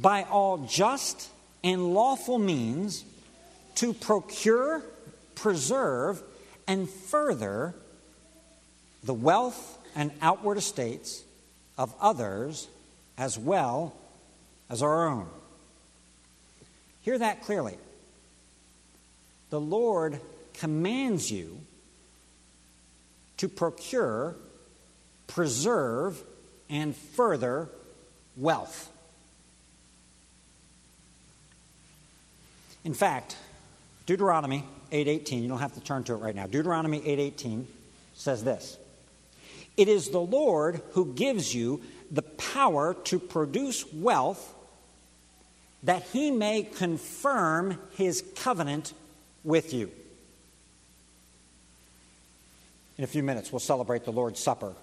by 0.00 0.22
all 0.24 0.58
just 0.58 1.28
and 1.64 1.92
lawful 1.92 2.38
means 2.38 3.04
to 3.76 3.92
procure, 3.92 4.82
preserve, 5.34 6.22
and 6.66 6.88
further 6.88 7.74
the 9.02 9.14
wealth 9.14 9.78
and 9.94 10.12
outward 10.20 10.58
estates 10.58 11.24
of 11.76 11.94
others 12.00 12.68
as 13.16 13.38
well 13.38 13.96
as 14.68 14.82
our 14.82 15.08
own. 15.08 15.26
Hear 17.02 17.18
that 17.18 17.42
clearly. 17.42 17.78
The 19.50 19.60
Lord 19.60 20.20
commands 20.54 21.30
you 21.30 21.58
to 23.38 23.48
procure, 23.48 24.36
preserve, 25.26 26.22
and 26.68 26.94
further 26.94 27.68
wealth. 28.36 28.90
In 32.84 32.94
fact, 32.94 33.36
Deuteronomy 34.06 34.64
8:18, 34.92 35.42
you 35.42 35.48
don't 35.48 35.58
have 35.58 35.74
to 35.74 35.80
turn 35.80 36.04
to 36.04 36.14
it 36.14 36.16
right 36.16 36.34
now. 36.34 36.46
Deuteronomy 36.46 37.00
8:18 37.00 37.66
says 38.14 38.44
this. 38.44 38.78
It 39.76 39.88
is 39.88 40.10
the 40.10 40.20
Lord 40.20 40.82
who 40.92 41.12
gives 41.12 41.54
you 41.54 41.82
the 42.10 42.22
power 42.22 42.94
to 43.04 43.18
produce 43.18 43.90
wealth 43.92 44.54
that 45.82 46.02
he 46.12 46.30
may 46.30 46.62
confirm 46.62 47.78
his 47.96 48.24
covenant 48.34 48.92
with 49.44 49.72
you. 49.72 49.90
In 52.96 53.04
a 53.04 53.06
few 53.06 53.22
minutes, 53.22 53.52
we'll 53.52 53.60
celebrate 53.60 54.04
the 54.04 54.10
Lord's 54.10 54.40
Supper, 54.40 54.74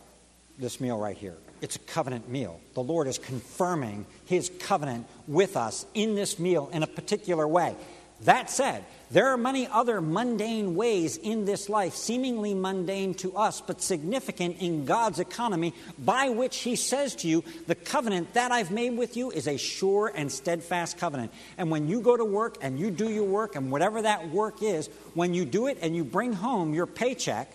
this 0.58 0.80
meal 0.80 0.98
right 0.98 1.18
here. 1.18 1.36
It's 1.66 1.78
a 1.78 1.80
covenant 1.80 2.30
meal. 2.30 2.62
The 2.76 2.84
Lord 2.84 3.08
is 3.08 3.18
confirming 3.18 4.06
his 4.26 4.52
covenant 4.60 5.08
with 5.28 5.58
us 5.58 5.84
in 5.96 6.14
this 6.14 6.38
meal 6.38 6.70
in 6.72 6.84
a 6.84 6.88
particular 6.88 7.48
way. 7.48 7.76
That 8.22 8.52
said, 8.52 8.86
there 9.10 9.30
are 9.30 9.38
many 9.38 9.66
other 9.66 10.00
mundane 10.00 10.76
ways 10.76 11.18
in 11.18 11.46
this 11.46 11.68
life, 11.68 11.96
seemingly 11.96 12.54
mundane 12.54 13.16
to 13.16 13.36
us, 13.36 13.62
but 13.62 13.82
significant 13.82 14.58
in 14.60 14.86
God's 14.86 15.20
economy, 15.20 15.74
by 15.98 16.30
which 16.30 16.58
He 16.58 16.76
says 16.76 17.16
to 17.16 17.28
you, 17.28 17.44
The 17.66 17.74
covenant 17.74 18.36
that 18.36 18.52
I've 18.52 18.70
made 18.70 18.96
with 18.96 19.18
you 19.18 19.32
is 19.32 19.48
a 19.48 19.58
sure 19.58 20.12
and 20.14 20.32
steadfast 20.32 21.00
covenant. 21.00 21.34
And 21.58 21.72
when 21.72 21.88
you 21.88 22.00
go 22.00 22.16
to 22.16 22.26
work 22.26 22.58
and 22.62 22.80
you 22.80 22.92
do 22.92 23.10
your 23.10 23.26
work, 23.26 23.56
and 23.56 23.72
whatever 23.72 24.04
that 24.04 24.30
work 24.30 24.62
is, 24.62 24.88
when 25.16 25.34
you 25.34 25.46
do 25.46 25.66
it 25.66 25.80
and 25.82 25.96
you 25.96 26.04
bring 26.04 26.32
home 26.32 26.76
your 26.76 26.86
paycheck, 26.86 27.52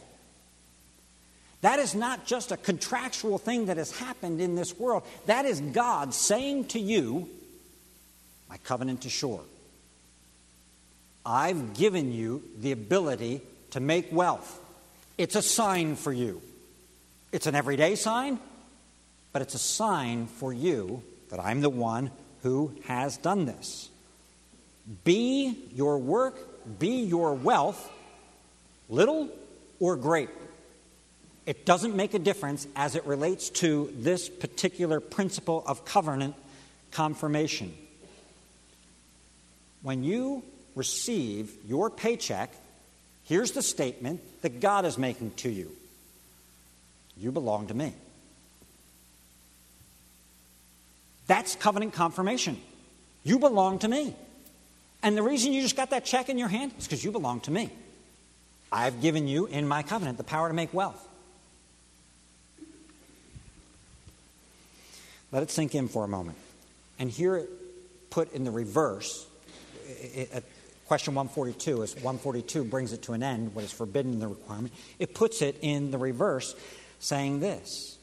that 1.62 1.78
is 1.78 1.94
not 1.94 2.26
just 2.26 2.52
a 2.52 2.56
contractual 2.56 3.38
thing 3.38 3.66
that 3.66 3.76
has 3.76 3.96
happened 3.98 4.40
in 4.40 4.54
this 4.54 4.78
world. 4.78 5.02
That 5.26 5.44
is 5.44 5.60
God 5.60 6.14
saying 6.14 6.66
to 6.68 6.80
you, 6.80 7.28
My 8.48 8.56
covenant 8.58 9.04
is 9.04 9.12
sure. 9.12 9.42
I've 11.24 11.74
given 11.74 12.12
you 12.12 12.42
the 12.58 12.72
ability 12.72 13.42
to 13.72 13.80
make 13.80 14.10
wealth. 14.10 14.58
It's 15.18 15.36
a 15.36 15.42
sign 15.42 15.96
for 15.96 16.12
you. 16.12 16.40
It's 17.30 17.46
an 17.46 17.54
everyday 17.54 17.94
sign, 17.94 18.38
but 19.32 19.42
it's 19.42 19.54
a 19.54 19.58
sign 19.58 20.26
for 20.26 20.52
you 20.52 21.02
that 21.28 21.38
I'm 21.38 21.60
the 21.60 21.70
one 21.70 22.10
who 22.42 22.74
has 22.86 23.18
done 23.18 23.44
this. 23.44 23.88
Be 25.04 25.56
your 25.74 25.98
work, 25.98 26.78
be 26.78 27.02
your 27.02 27.34
wealth, 27.34 27.92
little 28.88 29.28
or 29.78 29.96
great. 29.96 30.30
It 31.50 31.66
doesn't 31.66 31.96
make 31.96 32.14
a 32.14 32.20
difference 32.20 32.68
as 32.76 32.94
it 32.94 33.04
relates 33.06 33.50
to 33.50 33.92
this 33.96 34.28
particular 34.28 35.00
principle 35.00 35.64
of 35.66 35.84
covenant 35.84 36.36
confirmation. 36.92 37.74
When 39.82 40.04
you 40.04 40.44
receive 40.76 41.52
your 41.66 41.90
paycheck, 41.90 42.52
here's 43.24 43.50
the 43.50 43.62
statement 43.62 44.20
that 44.42 44.60
God 44.60 44.84
is 44.84 44.96
making 44.96 45.32
to 45.38 45.50
you 45.50 45.72
You 47.16 47.32
belong 47.32 47.66
to 47.66 47.74
me. 47.74 47.94
That's 51.26 51.56
covenant 51.56 51.94
confirmation. 51.94 52.60
You 53.24 53.40
belong 53.40 53.80
to 53.80 53.88
me. 53.88 54.14
And 55.02 55.16
the 55.16 55.24
reason 55.24 55.52
you 55.52 55.62
just 55.62 55.74
got 55.74 55.90
that 55.90 56.04
check 56.04 56.28
in 56.28 56.38
your 56.38 56.46
hand 56.46 56.74
is 56.78 56.84
because 56.84 57.02
you 57.02 57.10
belong 57.10 57.40
to 57.40 57.50
me. 57.50 57.70
I've 58.70 59.02
given 59.02 59.26
you 59.26 59.46
in 59.46 59.66
my 59.66 59.82
covenant 59.82 60.16
the 60.16 60.22
power 60.22 60.46
to 60.46 60.54
make 60.54 60.72
wealth. 60.72 61.08
Let 65.32 65.42
it 65.42 65.50
sink 65.50 65.74
in 65.74 65.88
for 65.88 66.04
a 66.04 66.08
moment. 66.08 66.38
And 66.98 67.10
here 67.10 67.36
it 67.36 67.50
put 68.10 68.32
in 68.32 68.44
the 68.44 68.50
reverse. 68.50 69.26
It, 69.86 70.30
it, 70.32 70.44
question 70.86 71.14
142 71.14 71.82
is 71.82 71.94
142 71.94 72.64
brings 72.64 72.92
it 72.92 73.02
to 73.02 73.12
an 73.12 73.22
end, 73.22 73.54
what 73.54 73.64
is 73.64 73.72
forbidden 73.72 74.12
in 74.14 74.20
the 74.20 74.28
requirement. 74.28 74.74
It 74.98 75.14
puts 75.14 75.40
it 75.40 75.56
in 75.62 75.90
the 75.90 75.98
reverse, 75.98 76.54
saying 76.98 77.40
this 77.40 77.96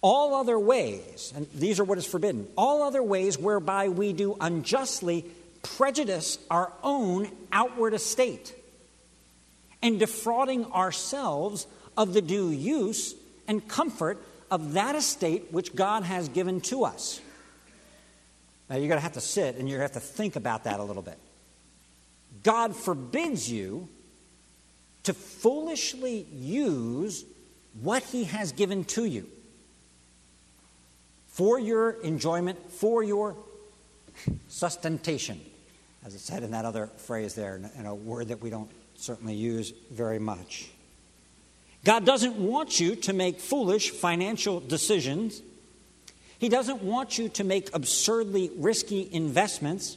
All 0.00 0.34
other 0.34 0.58
ways, 0.58 1.32
and 1.36 1.46
these 1.54 1.78
are 1.78 1.84
what 1.84 1.98
is 1.98 2.06
forbidden, 2.06 2.48
all 2.56 2.82
other 2.82 3.02
ways 3.02 3.38
whereby 3.38 3.88
we 3.88 4.12
do 4.12 4.36
unjustly 4.40 5.24
prejudice 5.62 6.38
our 6.50 6.72
own 6.82 7.30
outward 7.52 7.94
estate 7.94 8.54
and 9.80 9.98
defrauding 9.98 10.66
ourselves 10.66 11.66
of 11.96 12.14
the 12.14 12.22
due 12.22 12.50
use 12.50 13.14
and 13.46 13.66
comfort 13.68 14.18
of 14.52 14.74
that 14.74 14.94
estate 14.94 15.46
which 15.50 15.74
God 15.74 16.02
has 16.02 16.28
given 16.28 16.60
to 16.60 16.84
us. 16.84 17.22
Now, 18.68 18.76
you're 18.76 18.88
going 18.88 18.98
to 18.98 19.02
have 19.02 19.14
to 19.14 19.20
sit 19.20 19.56
and 19.56 19.66
you're 19.66 19.78
going 19.78 19.88
to 19.88 19.94
have 19.94 20.02
to 20.02 20.08
think 20.08 20.36
about 20.36 20.64
that 20.64 20.78
a 20.78 20.84
little 20.84 21.02
bit. 21.02 21.18
God 22.42 22.76
forbids 22.76 23.50
you 23.50 23.88
to 25.04 25.14
foolishly 25.14 26.26
use 26.34 27.24
what 27.80 28.02
He 28.02 28.24
has 28.24 28.52
given 28.52 28.84
to 28.84 29.06
you 29.06 29.26
for 31.28 31.58
your 31.58 31.92
enjoyment, 32.02 32.70
for 32.70 33.02
your 33.02 33.34
sustentation, 34.48 35.40
as 36.04 36.14
it 36.14 36.18
said 36.18 36.42
in 36.42 36.50
that 36.50 36.66
other 36.66 36.88
phrase 36.98 37.34
there, 37.34 37.58
in 37.78 37.86
a 37.86 37.94
word 37.94 38.28
that 38.28 38.42
we 38.42 38.50
don't 38.50 38.70
certainly 38.96 39.34
use 39.34 39.72
very 39.90 40.18
much. 40.18 40.71
God 41.84 42.06
doesn't 42.06 42.36
want 42.36 42.78
you 42.78 42.94
to 42.96 43.12
make 43.12 43.40
foolish 43.40 43.90
financial 43.90 44.60
decisions. 44.60 45.42
He 46.38 46.48
doesn't 46.48 46.82
want 46.82 47.18
you 47.18 47.28
to 47.30 47.44
make 47.44 47.70
absurdly 47.74 48.50
risky 48.56 49.08
investments. 49.12 49.96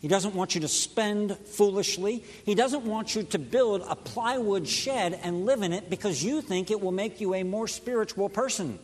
He 0.00 0.08
doesn't 0.08 0.34
want 0.34 0.54
you 0.54 0.60
to 0.62 0.68
spend 0.68 1.36
foolishly. 1.36 2.22
He 2.44 2.54
doesn't 2.54 2.84
want 2.84 3.14
you 3.14 3.24
to 3.24 3.38
build 3.38 3.84
a 3.88 3.96
plywood 3.96 4.68
shed 4.68 5.18
and 5.22 5.44
live 5.44 5.62
in 5.62 5.72
it 5.72 5.90
because 5.90 6.22
you 6.22 6.40
think 6.40 6.70
it 6.70 6.80
will 6.80 6.92
make 6.92 7.20
you 7.20 7.34
a 7.34 7.42
more 7.42 7.66
spiritual 7.68 8.28
person, 8.28 8.78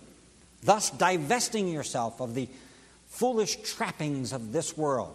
thus 0.62 0.91
divesting 0.91 1.69
yourself 1.69 2.21
of 2.21 2.35
the 2.35 2.49
foolish 3.09 3.57
trappings 3.57 4.33
of 4.33 4.53
this 4.53 4.77
world. 4.77 5.15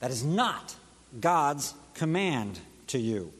That 0.00 0.10
is 0.10 0.22
not 0.22 0.76
God's 1.18 1.74
command 1.94 2.58
to 2.88 2.98
you. 2.98 3.32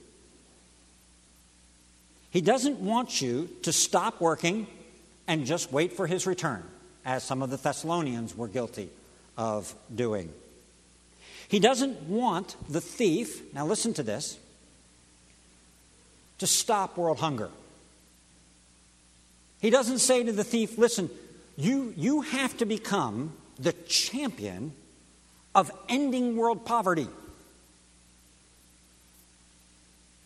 He 2.35 2.41
doesn't 2.41 2.81
want 2.81 3.23
you 3.23 3.49
to 3.63 3.73
stop 3.73 4.21
working 4.21 4.67
and 5.29 5.47
just 5.47 5.71
wait 5.71 5.93
for 5.93 6.09
his 6.09 6.27
return, 6.27 6.65
as 7.05 7.23
some 7.23 7.43
of 7.43 7.51
the 7.51 7.57
Thessalonians 7.57 8.37
were 8.37 8.49
guilty 8.49 8.91
of 9.39 9.73
doing. 9.95 10.33
He 11.47 11.61
doesn't 11.61 12.03
want 12.03 12.57
the 12.69 12.81
thief, 12.81 13.55
now 13.55 13.65
listen 13.65 13.95
to 13.95 14.03
this, 14.03 14.37
to 16.39 16.49
stop 16.49 16.97
world 16.97 17.21
hunger. 17.21 17.51
He 19.61 19.71
doesn't 19.71 20.01
say 20.01 20.25
to 20.25 20.33
the 20.33 20.43
thief, 20.43 20.77
listen, 20.77 21.11
you, 21.57 21.95
you 21.97 22.23
have 22.23 22.57
to 22.57 22.67
become 22.67 23.33
the 23.61 23.75
champion 23.87 24.73
of 25.55 25.71
ending 25.89 26.37
world 26.37 26.67
poverty 26.67 27.07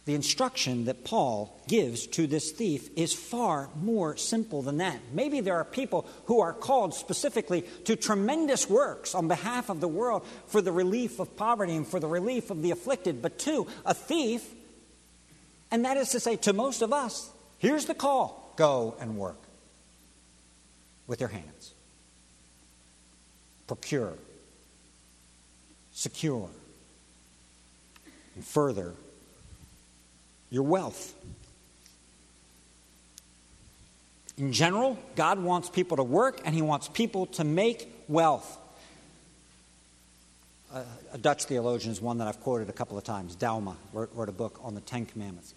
the 0.09 0.15
instruction 0.15 0.87
that 0.87 1.05
Paul 1.05 1.55
gives 1.69 2.07
to 2.07 2.27
this 2.27 2.51
thief 2.51 2.89
is 2.97 3.13
far 3.13 3.69
more 3.77 4.17
simple 4.17 4.63
than 4.63 4.79
that. 4.79 4.99
Maybe 5.13 5.41
there 5.41 5.57
are 5.57 5.67
people 5.67 6.07
who 6.25 6.41
are 6.41 6.55
called 6.55 6.95
specifically 6.95 7.67
to 7.85 7.95
tremendous 7.95 8.71
works 8.71 9.15
on 9.15 9.29
behalf 9.29 9.69
of 9.69 9.83
the 9.83 9.87
world 9.87 10.27
for 10.47 10.63
the 10.63 10.73
relief 10.73 11.21
of 11.21 11.37
poverty 11.37 11.77
and 11.77 11.87
for 11.87 12.01
the 12.01 12.07
relief 12.07 12.51
of 12.51 12.63
the 12.63 12.71
afflicted, 12.71 13.21
but 13.21 13.39
to 13.41 13.67
a 13.85 13.93
thief, 13.93 14.49
and 15.71 15.85
that 15.85 15.99
is 15.99 16.09
to 16.13 16.21
say, 16.21 16.37
to 16.37 16.55
most 16.55 16.81
of 16.81 16.91
us, 16.91 17.31
here's 17.59 17.85
the 17.85 17.95
call 17.95 18.55
go 18.57 18.97
and 19.01 19.19
work 19.19 19.43
with 21.07 21.21
your 21.21 21.29
hands. 21.29 21.75
Procure, 23.67 24.15
secure, 25.93 26.49
and 28.35 28.43
further 28.43 28.95
your 30.51 30.63
wealth. 30.63 31.15
In 34.37 34.53
general, 34.53 34.97
God 35.17 35.41
wants 35.41 35.69
people 35.69 35.97
to 35.97 36.05
work 36.05 36.41
and 36.45 36.55
He 36.55 36.63
wants 36.63 36.89
people 36.89 37.27
to 37.27 37.45
make 37.45 37.93
wealth. 38.07 38.57
A, 40.73 40.85
a 41.13 41.19
Dutch 41.19 41.45
theologian 41.45 41.91
is 41.91 42.01
one 42.01 42.19
that 42.19 42.29
I've 42.29 42.41
quoted 42.41 42.69
a 42.69 42.73
couple 42.73 42.97
of 42.97 43.05
times. 43.05 43.35
Douma 43.35 43.75
wrote, 43.93 44.11
wrote 44.15 44.29
a 44.29 44.33
book 44.33 44.61
on 44.63 44.75
the 44.75 44.81
Ten 44.81 45.07
Commandments. 45.07 45.55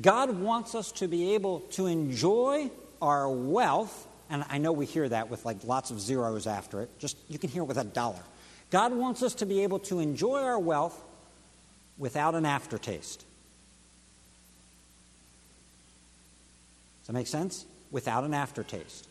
God 0.00 0.30
wants 0.30 0.74
us 0.74 0.92
to 0.92 1.08
be 1.08 1.34
able 1.34 1.60
to 1.72 1.86
enjoy 1.86 2.70
our 3.00 3.30
wealth, 3.30 4.06
and 4.30 4.44
I 4.48 4.58
know 4.58 4.72
we 4.72 4.86
hear 4.86 5.08
that 5.08 5.30
with 5.30 5.44
like 5.44 5.62
lots 5.64 5.90
of 5.90 6.00
zeros 6.00 6.46
after 6.46 6.82
it. 6.82 6.90
Just 6.98 7.16
you 7.28 7.38
can 7.38 7.50
hear 7.50 7.62
it 7.62 7.66
with 7.66 7.78
a 7.78 7.84
dollar. 7.84 8.22
God 8.70 8.92
wants 8.92 9.22
us 9.22 9.34
to 9.36 9.46
be 9.46 9.62
able 9.62 9.78
to 9.80 10.00
enjoy 10.00 10.42
our 10.42 10.58
wealth 10.58 11.00
without 11.96 12.34
an 12.34 12.44
aftertaste. 12.44 13.24
That 17.08 17.14
make 17.14 17.26
sense? 17.26 17.64
Without 17.90 18.22
an 18.22 18.34
aftertaste. 18.34 19.08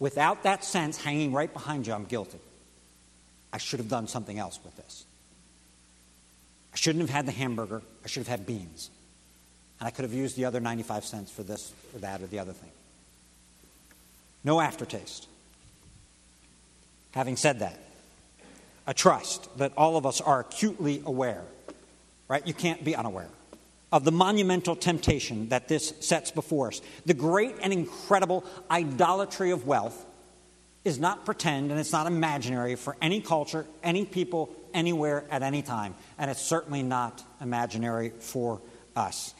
Without 0.00 0.42
that 0.42 0.64
sense 0.64 0.96
hanging 0.96 1.32
right 1.32 1.52
behind 1.52 1.86
you, 1.86 1.92
I'm 1.92 2.04
guilty. 2.04 2.40
I 3.52 3.58
should 3.58 3.78
have 3.78 3.88
done 3.88 4.08
something 4.08 4.38
else 4.38 4.58
with 4.64 4.76
this. 4.76 5.04
I 6.72 6.76
shouldn't 6.76 7.02
have 7.02 7.10
had 7.10 7.26
the 7.26 7.32
hamburger. 7.32 7.82
I 8.04 8.08
should 8.08 8.20
have 8.20 8.28
had 8.28 8.46
beans. 8.46 8.90
And 9.78 9.86
I 9.86 9.90
could 9.90 10.02
have 10.02 10.14
used 10.14 10.36
the 10.36 10.46
other 10.46 10.58
95 10.58 11.04
cents 11.04 11.30
for 11.30 11.44
this 11.44 11.72
or 11.94 12.00
that 12.00 12.20
or 12.20 12.26
the 12.26 12.40
other 12.40 12.52
thing. 12.52 12.70
No 14.42 14.60
aftertaste. 14.60 15.28
Having 17.12 17.36
said 17.36 17.60
that, 17.60 17.78
a 18.86 18.94
trust 18.94 19.56
that 19.58 19.72
all 19.76 19.96
of 19.96 20.04
us 20.04 20.20
are 20.20 20.40
acutely 20.40 21.02
aware, 21.06 21.42
right? 22.26 22.44
You 22.46 22.54
can't 22.54 22.82
be 22.82 22.96
unaware 22.96 23.28
of 23.92 24.04
the 24.04 24.12
monumental 24.12 24.74
temptation 24.74 25.48
that 25.50 25.68
this 25.68 25.92
sets 26.00 26.30
before 26.30 26.68
us. 26.68 26.80
The 27.06 27.14
great 27.14 27.54
and 27.62 27.72
incredible 27.72 28.44
idolatry 28.70 29.50
of 29.50 29.66
wealth 29.66 30.04
is 30.84 30.98
not 30.98 31.24
pretend 31.24 31.70
and 31.70 31.80
it's 31.80 31.92
not 31.92 32.06
imaginary 32.06 32.76
for 32.76 32.96
any 33.00 33.20
culture, 33.20 33.66
any 33.82 34.04
people, 34.04 34.54
anywhere, 34.74 35.24
at 35.30 35.42
any 35.42 35.62
time. 35.62 35.94
And 36.18 36.30
it's 36.30 36.42
certainly 36.42 36.82
not 36.82 37.22
imaginary 37.40 38.10
for 38.18 38.60
us. 38.96 39.34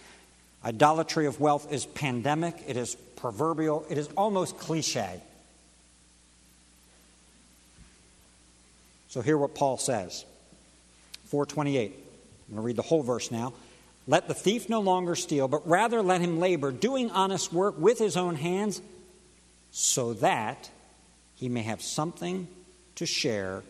Idolatry 0.65 1.27
of 1.27 1.41
wealth 1.41 1.71
is 1.71 1.85
pandemic, 1.85 2.63
it 2.67 2.77
is 2.77 2.95
proverbial, 3.17 3.85
it 3.91 3.99
is 3.99 4.09
almost 4.17 4.59
cliche. 4.59 5.21
So 9.09 9.21
hear 9.21 9.37
what 9.37 9.55
Paul 9.55 9.79
says. 9.79 10.25
428. 11.27 11.93
I'm 11.93 12.55
going 12.55 12.57
to 12.57 12.67
read 12.67 12.77
the 12.77 12.83
whole 12.83 13.03
verse 13.03 13.31
now. 13.31 13.53
Let 14.07 14.29
the 14.29 14.35
thief 14.35 14.69
no 14.69 14.81
longer 14.81 15.15
steal, 15.15 15.49
but 15.49 15.67
rather 15.67 16.03
let 16.03 16.21
him 16.21 16.39
labor, 16.39 16.71
doing 16.73 17.11
honest 17.11 17.53
work 17.53 17.79
with 17.79 17.99
his 17.99 18.17
own 18.17 18.37
hands, 18.37 18.83
so 19.71 20.13
that 20.15 20.71
he 21.37 21.49
may 21.49 21.63
have 21.63 21.81
something 21.81 22.47
to 22.97 23.07
share 23.07 23.63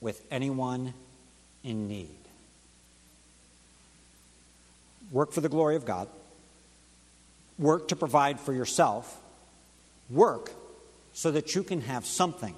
with 0.00 0.24
anyone 0.30 0.94
in 1.64 1.88
need. 1.88 2.16
Work 5.10 5.32
for 5.32 5.40
the 5.40 5.48
glory 5.48 5.76
of 5.76 5.84
God. 5.84 6.08
Work 7.58 7.88
to 7.88 7.96
provide 7.96 8.38
for 8.38 8.52
yourself. 8.52 9.20
Work 10.10 10.52
so 11.12 11.30
that 11.30 11.54
you 11.54 11.62
can 11.62 11.80
have 11.80 12.06
something, 12.06 12.54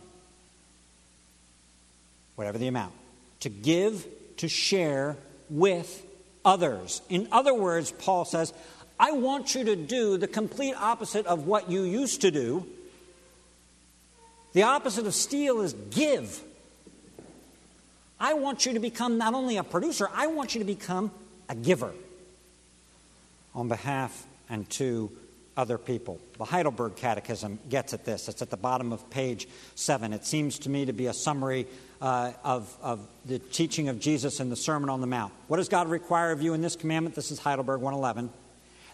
whatever 2.35 2.59
the 2.59 2.69
amount, 2.69 2.93
to 3.41 3.49
give, 3.49 4.07
to 4.39 4.49
share 4.49 5.17
with 5.49 6.05
others. 6.49 7.03
In 7.11 7.29
other 7.31 7.53
words, 7.53 7.93
Paul 7.93 8.25
says, 8.25 8.55
I 8.99 9.13
want 9.13 9.55
you 9.55 9.65
to 9.65 9.77
do 9.77 10.17
the 10.17 10.27
complete 10.27 10.75
opposite 10.75 11.27
of 11.27 11.47
what 11.47 11.71
you 11.71 11.83
used 11.83 12.23
to 12.23 12.31
do. 12.31 12.67
The 14.55 14.63
opposite 14.63 15.07
of 15.07 15.15
steal 15.15 15.61
is 15.61 15.75
give. 15.91 16.41
I 18.19 18.33
want 18.33 18.65
you 18.65 18.73
to 18.73 18.81
become 18.81 19.19
not 19.19 19.35
only 19.35 19.59
a 19.59 19.63
producer, 19.63 20.09
I 20.15 20.29
want 20.29 20.55
you 20.55 20.61
to 20.61 20.65
become 20.65 21.13
a 21.51 21.55
giver 21.55 21.93
on 23.55 23.69
behalf 23.69 24.27
and 24.49 24.69
to 24.71 25.13
other 25.59 25.77
people. 25.77 26.21
The 26.39 26.45
Heidelberg 26.45 26.95
Catechism 26.95 27.59
gets 27.69 27.93
at 27.93 28.05
this. 28.05 28.29
It's 28.29 28.41
at 28.41 28.49
the 28.49 28.57
bottom 28.57 28.93
of 28.93 29.11
page 29.11 29.49
7. 29.75 30.13
It 30.13 30.25
seems 30.25 30.61
to 30.61 30.71
me 30.71 30.87
to 30.87 30.93
be 30.93 31.07
a 31.07 31.13
summary 31.13 31.67
uh, 32.01 32.33
of, 32.45 32.75
of 32.81 33.07
the 33.27 33.41
teaching 33.41 33.89
of 33.89 33.99
Jesus 33.99 34.39
in 34.39 34.51
the 34.51 34.57
Sermon 34.57 34.89
on 34.89 35.01
the 35.01 35.09
Mount. 35.09 35.33
What 35.49 35.57
does 35.57 35.69
God 35.69 35.89
require 35.89 36.31
of 36.31 36.41
you 36.41 36.55
in 36.55 36.63
this 36.63 36.77
commandment? 36.77 37.17
This 37.17 37.33
is 37.33 37.41
Heidelberg 37.41 37.81
111. 37.81 38.31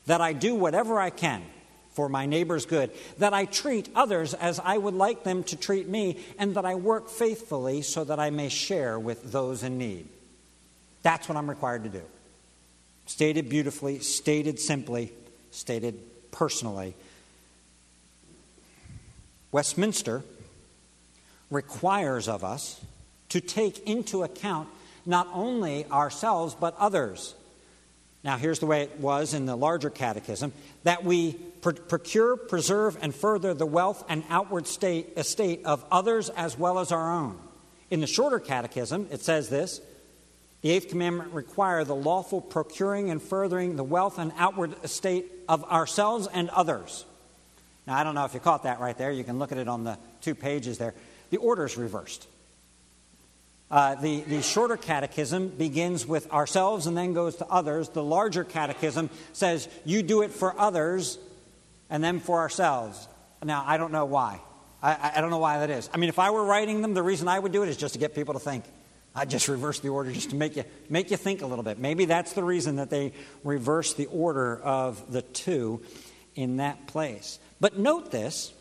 That 0.07 0.23
I 0.23 0.33
do 0.33 0.55
whatever 0.55 0.99
I 0.99 1.11
can 1.11 1.43
for 1.93 2.09
my 2.09 2.25
neighbor's 2.25 2.65
good, 2.65 2.91
that 3.19 3.35
I 3.35 3.45
treat 3.45 3.91
others 3.95 4.33
as 4.33 4.59
I 4.59 4.79
would 4.79 4.95
like 4.95 5.23
them 5.23 5.45
to 5.45 5.57
treat 5.57 5.87
me, 5.87 6.19
and 6.39 6.55
that 6.57 6.65
I 6.65 6.75
work 6.75 7.11
faithfully 7.11 7.83
so 7.83 8.05
that 8.05 8.19
I 8.19 8.31
may 8.31 8.49
share 8.49 8.99
with 8.99 9.31
those 9.31 9.63
in 9.63 9.77
need. 9.79 10.09
That's 11.03 11.29
what 11.29 11.37
I'm 11.37 11.49
required 11.49 11.85
to 11.85 11.91
do. 11.91 12.03
Stated 13.07 13.51
beautifully, 13.51 13.99
stated 13.99 14.59
simply, 14.59 15.13
stated 15.51 16.01
personally. 16.35 16.95
Westminster 19.53 20.23
requires 21.51 22.29
of 22.29 22.43
us 22.43 22.85
to 23.29 23.41
take 23.41 23.87
into 23.87 24.25
account 24.25 24.69
not 25.07 25.29
only 25.33 25.87
ourselves 25.87 26.55
but 26.55 26.75
others. 26.77 27.35
Now, 28.25 28.37
here's 28.37 28.59
the 28.59 28.67
way 28.67 28.83
it 28.83 28.99
was 28.99 29.33
in 29.33 29.47
the 29.47 29.57
larger 29.57 29.91
catechism 29.91 30.53
that 30.83 31.05
we 31.05 31.35
procure, 31.63 32.37
preserve, 32.37 32.99
and 33.01 33.15
further 33.15 33.55
the 33.55 33.67
wealth 33.67 34.05
and 34.09 34.25
outward 34.29 34.67
state, 34.67 35.13
estate 35.17 35.61
of 35.65 35.85
others 35.91 36.31
as 36.31 36.59
well 36.59 36.79
as 36.79 36.91
our 36.91 37.13
own. 37.13 37.39
In 37.91 38.01
the 38.01 38.07
shorter 38.07 38.41
catechism, 38.41 39.07
it 39.11 39.21
says 39.23 39.51
this 39.51 39.81
the 40.65 40.71
eighth 40.71 40.89
commandment 40.89 41.35
require 41.35 41.85
the 41.85 41.95
lawful 41.95 42.41
procuring 42.41 43.11
and 43.11 43.21
furthering 43.21 43.77
the 43.77 43.85
wealth 43.85 44.19
and 44.19 44.33
outward 44.39 44.75
estate 44.83 45.31
of 45.47 45.63
ourselves 45.65 46.27
and 46.33 46.49
others. 46.49 47.05
Now, 47.87 47.99
I 47.99 48.03
don't 48.03 48.15
know 48.15 48.25
if 48.25 48.33
you 48.33 48.41
caught 48.41 48.63
that 48.63 48.81
right 48.81 48.97
there. 48.97 49.13
You 49.13 49.25
can 49.25 49.39
look 49.39 49.53
at 49.53 49.59
it 49.59 49.69
on 49.69 49.85
the 49.85 49.99
two 50.23 50.35
pages 50.35 50.79
there. 50.79 50.95
The 51.29 51.37
order 51.37 51.67
is 51.67 51.77
reversed. 51.77 52.27
Uh, 53.71 53.97
the, 53.97 54.23
the 54.23 54.41
shorter 54.41 54.79
catechism 54.79 55.49
begins 55.49 56.07
with 56.07 56.33
ourselves 56.33 56.87
and 56.87 56.97
then 56.97 57.13
goes 57.13 57.37
to 57.37 57.47
others. 57.49 57.91
The 57.91 58.03
larger 58.03 58.43
catechism 58.43 59.11
says, 59.35 59.69
You 59.85 60.03
do 60.03 60.23
it 60.23 60.31
for 60.31 60.59
others 60.59 61.19
and 61.91 62.03
then 62.03 62.21
for 62.21 62.39
ourselves. 62.39 63.07
Now, 63.43 63.65
I 63.67 63.77
don't 63.77 63.93
know 63.93 64.07
why. 64.07 64.41
I, 64.83 65.13
I 65.17 65.21
don't 65.21 65.29
know 65.29 65.37
why 65.37 65.59
that 65.59 65.69
is. 65.69 65.91
I 65.93 65.99
mean, 65.99 66.09
if 66.09 66.19
I 66.19 66.31
were 66.31 66.43
writing 66.43 66.81
them, 66.81 66.95
the 66.95 67.03
reason 67.03 67.29
I 67.29 67.39
would 67.39 67.53
do 67.53 67.65
it 67.65 67.69
is 67.69 67.77
just 67.77 67.93
to 67.93 68.01
get 68.01 68.15
people 68.15 68.33
to 68.33 68.41
think. 68.41 68.65
I 69.15 69.25
just 69.25 69.49
reversed 69.49 69.83
the 69.83 69.91
order 69.91 70.11
just 70.11 70.31
to 70.31 70.37
make 70.37 70.57
you, 70.57 70.65
make 70.89 71.11
you 71.11 71.17
think 71.17 71.43
a 71.43 71.47
little 71.47 71.63
bit. 71.63 71.79
Maybe 71.79 72.05
that's 72.05 72.33
the 72.33 72.43
reason 72.43 72.77
that 72.77 72.91
they 72.91 73.13
reversed 73.45 73.97
the 73.97 74.07
order 74.07 74.61
of 74.61 75.13
the 75.13 75.23
two 75.23 75.83
in 76.35 76.57
that 76.57 76.89
place. 76.89 77.39
But 77.61 77.79
note 77.79 78.11
this 78.11 78.53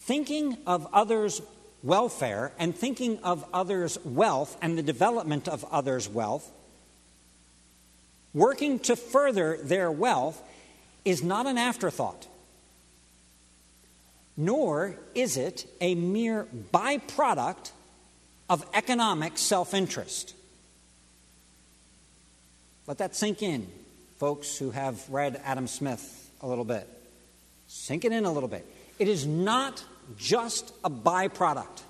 thinking 0.00 0.56
of 0.66 0.86
others' 0.92 1.42
welfare 1.82 2.52
and 2.58 2.76
thinking 2.76 3.18
of 3.24 3.44
others' 3.52 3.98
wealth 4.04 4.56
and 4.62 4.78
the 4.78 4.82
development 4.82 5.48
of 5.48 5.64
others' 5.72 6.08
wealth, 6.08 6.48
working 8.32 8.78
to 8.80 8.94
further 8.94 9.58
their 9.62 9.90
wealth, 9.90 10.40
is 11.04 11.22
not 11.22 11.46
an 11.46 11.58
afterthought, 11.58 12.26
nor 14.36 14.96
is 15.14 15.36
it 15.36 15.66
a 15.80 15.94
mere 15.94 16.46
byproduct 16.72 17.72
of 18.48 18.64
economic 18.74 19.38
self 19.38 19.74
interest. 19.74 20.34
Let 22.86 22.98
that 22.98 23.16
sink 23.16 23.42
in, 23.42 23.66
folks 24.18 24.58
who 24.58 24.70
have 24.70 25.08
read 25.08 25.40
Adam 25.44 25.66
Smith 25.66 26.30
a 26.42 26.46
little 26.46 26.64
bit. 26.64 26.88
Sink 27.66 28.04
it 28.04 28.12
in 28.12 28.24
a 28.24 28.32
little 28.32 28.48
bit. 28.48 28.66
It 28.98 29.08
is 29.08 29.26
not 29.26 29.82
just 30.18 30.72
a 30.84 30.90
byproduct. 30.90 31.82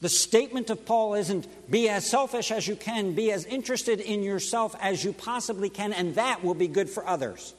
The 0.00 0.08
statement 0.08 0.68
of 0.68 0.84
Paul 0.84 1.14
isn't 1.14 1.46
be 1.70 1.88
as 1.88 2.04
selfish 2.04 2.50
as 2.50 2.68
you 2.68 2.76
can, 2.76 3.14
be 3.14 3.32
as 3.32 3.46
interested 3.46 4.00
in 4.00 4.22
yourself 4.22 4.76
as 4.80 5.02
you 5.02 5.12
possibly 5.12 5.70
can, 5.70 5.92
and 5.92 6.16
that 6.16 6.44
will 6.44 6.54
be 6.54 6.68
good 6.68 6.90
for 6.90 7.06
others. 7.06 7.54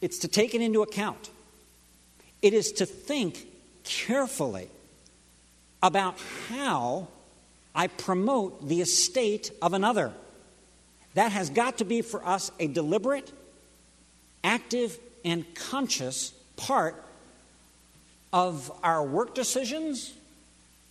It's 0.00 0.18
to 0.18 0.28
take 0.28 0.54
it 0.54 0.60
into 0.60 0.82
account. 0.82 1.30
It 2.42 2.52
is 2.52 2.72
to 2.72 2.86
think 2.86 3.46
carefully 3.84 4.68
about 5.82 6.16
how 6.48 7.08
I 7.74 7.86
promote 7.88 8.68
the 8.68 8.80
estate 8.80 9.50
of 9.60 9.72
another. 9.72 10.12
That 11.14 11.32
has 11.32 11.50
got 11.50 11.78
to 11.78 11.84
be 11.84 12.02
for 12.02 12.24
us 12.26 12.50
a 12.58 12.66
deliberate, 12.66 13.32
active, 14.44 14.98
and 15.24 15.44
conscious 15.54 16.32
part 16.56 17.02
of 18.32 18.70
our 18.82 19.04
work 19.04 19.34
decisions 19.34 20.12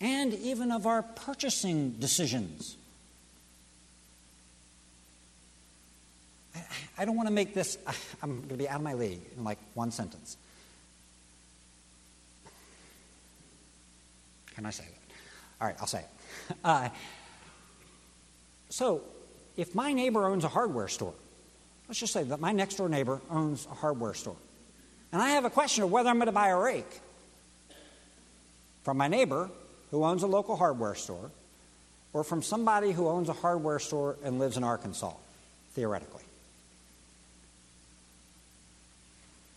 and 0.00 0.34
even 0.34 0.70
of 0.70 0.86
our 0.86 1.02
purchasing 1.02 1.92
decisions. 1.92 2.76
I 6.98 7.04
don't 7.04 7.16
want 7.16 7.28
to 7.28 7.34
make 7.34 7.54
this, 7.54 7.78
I'm 8.22 8.36
going 8.36 8.48
to 8.50 8.56
be 8.56 8.68
out 8.68 8.76
of 8.76 8.82
my 8.82 8.94
league 8.94 9.22
in 9.36 9.44
like 9.44 9.58
one 9.74 9.90
sentence. 9.90 10.36
Can 14.54 14.66
I 14.66 14.70
say 14.70 14.84
that? 14.84 15.14
All 15.60 15.66
right, 15.68 15.76
I'll 15.80 15.86
say 15.86 16.00
it. 16.00 16.06
Uh, 16.64 16.88
so, 18.68 19.02
if 19.56 19.74
my 19.74 19.92
neighbor 19.92 20.26
owns 20.26 20.44
a 20.44 20.48
hardware 20.48 20.88
store, 20.88 21.14
let's 21.86 22.00
just 22.00 22.12
say 22.12 22.24
that 22.24 22.40
my 22.40 22.52
next 22.52 22.76
door 22.76 22.88
neighbor 22.88 23.20
owns 23.30 23.66
a 23.66 23.74
hardware 23.74 24.14
store, 24.14 24.36
and 25.12 25.22
I 25.22 25.30
have 25.30 25.44
a 25.44 25.50
question 25.50 25.84
of 25.84 25.90
whether 25.90 26.08
I'm 26.08 26.16
going 26.16 26.26
to 26.26 26.32
buy 26.32 26.48
a 26.48 26.58
rake 26.58 27.00
from 28.82 28.96
my 28.96 29.08
neighbor 29.08 29.50
who 29.90 30.04
owns 30.04 30.22
a 30.22 30.26
local 30.26 30.56
hardware 30.56 30.94
store 30.94 31.30
or 32.12 32.24
from 32.24 32.42
somebody 32.42 32.92
who 32.92 33.08
owns 33.08 33.28
a 33.28 33.32
hardware 33.32 33.78
store 33.78 34.16
and 34.24 34.38
lives 34.38 34.56
in 34.56 34.64
Arkansas, 34.64 35.12
theoretically. 35.72 36.24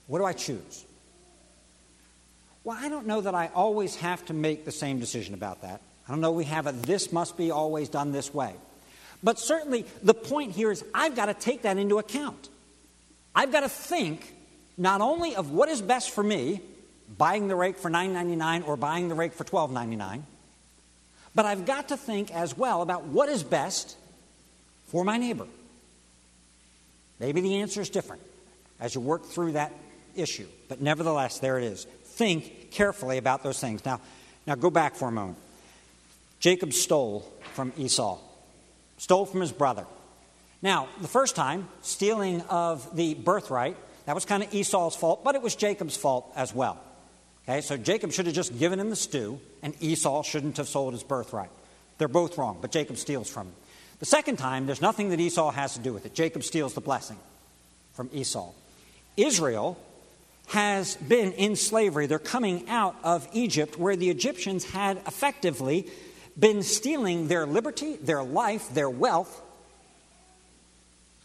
What 0.08 0.20
do 0.20 0.26
I 0.26 0.34
choose? 0.34 0.86
Well, 2.66 2.76
I 2.82 2.90
don't 2.90 3.06
know 3.06 3.22
that 3.22 3.36
I 3.36 3.52
always 3.54 3.96
have 3.98 4.26
to 4.26 4.34
make 4.34 4.66
the 4.66 4.72
same 4.72 5.00
decision 5.00 5.36
about 5.36 5.62
that. 5.62 5.82
I 6.08 6.12
don't 6.12 6.20
know 6.20 6.32
we 6.32 6.46
have 6.46 6.66
a 6.66 6.72
this 6.72 7.12
must 7.12 7.38
be 7.38 7.52
always 7.52 7.90
done 7.90 8.12
this 8.12 8.34
way. 8.34 8.56
But 9.24 9.38
certainly 9.40 9.86
the 10.02 10.16
point 10.16 10.54
here 10.54 10.72
is 10.72 10.84
I've 10.94 11.16
got 11.16 11.28
to 11.28 11.36
take 11.36 11.62
that 11.62 11.78
into 11.78 12.00
account. 12.00 12.50
I've 13.36 13.52
got 13.52 13.62
to 13.62 13.70
think 13.70 14.34
not 14.78 15.00
only 15.00 15.36
of 15.36 15.52
what 15.52 15.70
is 15.70 15.80
best 15.80 16.10
for 16.10 16.24
me, 16.24 16.60
buying 17.18 17.48
the 17.48 17.56
rake 17.56 17.78
for 17.78 17.92
$9.99 17.92 18.68
or 18.68 18.78
buying 18.78 19.10
the 19.10 19.16
rake 19.16 19.34
for 19.34 19.44
$12.99, 19.44 20.24
but 21.36 21.46
I've 21.46 21.68
got 21.68 21.90
to 21.90 21.98
think 21.98 22.34
as 22.34 22.58
well 22.58 22.82
about 22.82 23.04
what 23.04 23.30
is 23.30 23.44
best 23.44 23.96
for 24.88 25.04
my 25.04 25.18
neighbor. 25.18 25.46
Maybe 27.20 27.42
the 27.42 27.58
answer 27.58 27.80
is 27.80 27.90
different 27.90 28.24
as 28.80 28.96
you 28.96 29.02
work 29.02 29.24
through 29.24 29.52
that 29.52 29.72
issue, 30.16 30.48
but 30.68 30.82
nevertheless, 30.82 31.38
there 31.40 31.60
it 31.60 31.66
is 31.66 31.86
think 32.16 32.72
carefully 32.72 33.18
about 33.18 33.44
those 33.44 33.60
things. 33.60 33.86
Now, 33.86 34.02
now 34.48 34.56
go 34.56 34.70
back 34.70 34.96
for 34.96 35.08
a 35.08 35.12
moment. 35.12 35.38
Jacob 36.40 36.74
stole 36.74 37.32
from 37.54 37.74
Esau, 37.78 38.20
stole 38.98 39.26
from 39.26 39.42
his 39.42 39.52
brother. 39.52 39.86
Now, 40.62 40.88
the 41.02 41.08
first 41.08 41.36
time, 41.36 41.68
stealing 41.82 42.42
of 42.42 42.96
the 42.96 43.14
birthright, 43.14 43.78
that 44.06 44.16
was 44.16 44.26
kind 44.26 44.44
of 44.44 44.54
Esau's 44.54 44.96
fault, 44.96 45.24
but 45.24 45.36
it 45.36 45.42
was 45.42 45.56
Jacob's 45.56 45.98
fault 45.98 46.32
as 46.36 46.54
well. 46.54 46.80
Okay, 47.48 47.62
so 47.62 47.78
Jacob 47.78 48.12
should 48.12 48.26
have 48.26 48.36
just 48.36 48.58
given 48.58 48.80
him 48.80 48.90
the 48.90 48.96
stew, 48.96 49.40
and 49.62 49.76
Esau 49.80 50.24
shouldn't 50.24 50.58
have 50.58 50.68
sold 50.68 50.94
his 50.94 51.04
birthright. 51.04 51.50
They're 51.98 52.08
both 52.08 52.38
wrong, 52.38 52.58
but 52.62 52.72
Jacob 52.72 52.98
steals 52.98 53.30
from 53.30 53.48
him. 53.48 53.56
The 54.00 54.06
second 54.06 54.38
time, 54.38 54.66
there's 54.66 54.82
nothing 54.82 55.10
that 55.10 55.20
Esau 55.20 55.52
has 55.52 55.74
to 55.74 55.80
do 55.80 55.94
with 55.94 56.06
it. 56.06 56.14
Jacob 56.14 56.44
steals 56.44 56.74
the 56.74 56.82
blessing 56.82 57.18
from 57.94 58.10
Esau. 58.12 58.52
Israel 59.16 59.78
has 60.48 60.96
been 60.96 61.32
in 61.34 61.56
slavery. 61.56 62.08
They're 62.08 62.20
coming 62.20 62.70
out 62.70 62.96
of 63.04 63.28
Egypt, 63.34 63.78
where 63.78 63.96
the 63.96 64.10
Egyptians 64.10 64.64
had 64.66 64.98
effectively 65.08 65.88
been 66.38 66.64
stealing 66.64 67.28
their 67.28 67.46
liberty, 67.46 67.96
their 67.96 68.24
life, 68.24 68.74
their 68.74 68.90
wealth 68.90 69.42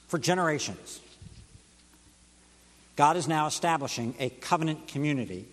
for 0.09 0.19
generations. 0.19 1.01
God 2.97 3.17
is 3.17 3.29
now 3.29 3.47
establishing 3.47 4.15
a 4.19 4.31
covenant 4.31 4.89
community 4.89 5.47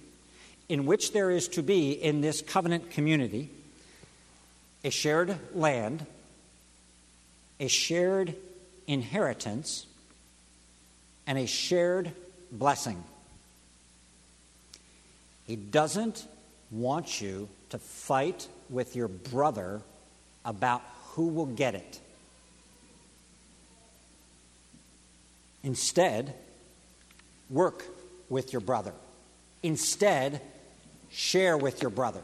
in 0.70 0.86
which 0.86 1.14
there 1.14 1.32
is 1.32 1.48
to 1.50 1.64
be, 1.64 1.92
in 1.92 2.22
this 2.22 2.42
covenant 2.42 2.92
community, 2.92 3.50
a 4.84 4.90
shared 4.90 5.38
land, 5.56 6.06
a 7.60 7.68
shared 7.68 8.36
inheritance, 8.86 9.86
and 11.26 11.38
a 11.38 11.46
shared 11.46 12.12
blessing. 12.52 13.02
He 15.48 15.56
doesn't 15.56 16.28
want 16.70 17.22
you 17.22 17.48
to 17.70 17.80
fight 17.80 18.48
with 18.70 18.96
your 18.96 19.08
brother 19.08 19.82
about 20.44 20.84
who 21.12 21.28
will 21.28 21.46
get 21.46 21.74
it. 21.74 22.00
Instead, 25.64 26.34
work 27.50 27.86
with 28.30 28.54
your 28.54 28.60
brother. 28.60 28.94
Instead, 29.64 30.42
share 31.10 31.58
with 31.58 31.82
your 31.82 31.92
brother. 31.92 32.22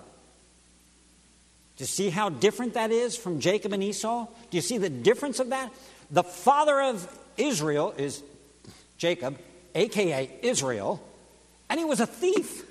Do 1.78 1.84
you 1.84 1.88
see 1.88 2.10
how 2.10 2.30
different 2.30 2.76
that 2.76 2.92
is 2.92 3.18
from 3.18 3.40
Jacob 3.40 3.74
and 3.74 3.82
Esau? 3.82 4.28
Do 4.52 4.58
you 4.58 4.62
see 4.62 4.78
the 4.78 4.90
difference 4.90 5.40
of 5.40 5.50
that? 5.50 5.74
The 6.12 6.24
father 6.24 6.80
of 6.82 7.20
Israel 7.38 7.94
is 7.98 8.22
Jacob, 8.98 9.40
aka 9.74 10.30
Israel, 10.42 11.02
and 11.70 11.80
he 11.80 11.86
was 11.86 12.00
a 12.00 12.06
thief. 12.06 12.64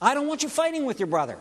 I 0.00 0.14
don't 0.14 0.26
want 0.26 0.42
you 0.42 0.48
fighting 0.48 0.84
with 0.84 1.00
your 1.00 1.06
brother. 1.06 1.38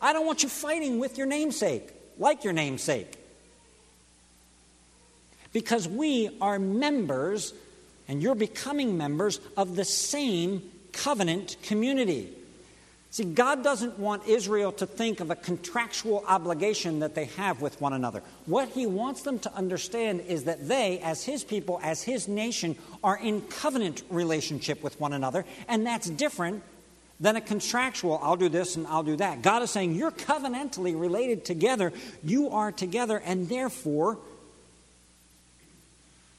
I 0.00 0.12
don't 0.12 0.26
want 0.26 0.42
you 0.42 0.48
fighting 0.48 0.98
with 1.00 1.18
your 1.18 1.26
namesake, 1.26 1.92
like 2.18 2.44
your 2.44 2.52
namesake. 2.52 3.12
Because 5.52 5.88
we 5.88 6.30
are 6.40 6.58
members, 6.58 7.52
and 8.06 8.22
you're 8.22 8.34
becoming 8.34 8.96
members 8.96 9.40
of 9.56 9.74
the 9.74 9.84
same 9.84 10.62
covenant 10.92 11.56
community. 11.62 12.32
See, 13.10 13.24
God 13.24 13.64
doesn't 13.64 13.98
want 13.98 14.28
Israel 14.28 14.70
to 14.72 14.86
think 14.86 15.20
of 15.20 15.30
a 15.30 15.36
contractual 15.36 16.22
obligation 16.28 17.00
that 17.00 17.14
they 17.14 17.24
have 17.24 17.62
with 17.62 17.80
one 17.80 17.94
another. 17.94 18.22
What 18.44 18.68
He 18.68 18.86
wants 18.86 19.22
them 19.22 19.38
to 19.40 19.54
understand 19.54 20.20
is 20.28 20.44
that 20.44 20.68
they, 20.68 21.00
as 21.00 21.24
His 21.24 21.42
people, 21.42 21.80
as 21.82 22.02
His 22.02 22.28
nation, 22.28 22.76
are 23.02 23.16
in 23.16 23.40
covenant 23.40 24.02
relationship 24.10 24.82
with 24.82 25.00
one 25.00 25.14
another, 25.14 25.46
and 25.66 25.86
that's 25.86 26.08
different 26.10 26.62
than 27.20 27.36
a 27.36 27.40
contractual, 27.40 28.20
I'll 28.22 28.36
do 28.36 28.48
this 28.48 28.76
and 28.76 28.86
I'll 28.86 29.02
do 29.02 29.16
that. 29.16 29.42
God 29.42 29.62
is 29.62 29.70
saying, 29.70 29.94
you're 29.94 30.12
covenantally 30.12 30.98
related 30.98 31.44
together. 31.44 31.92
You 32.22 32.50
are 32.50 32.70
together, 32.70 33.20
and 33.24 33.48
therefore, 33.48 34.18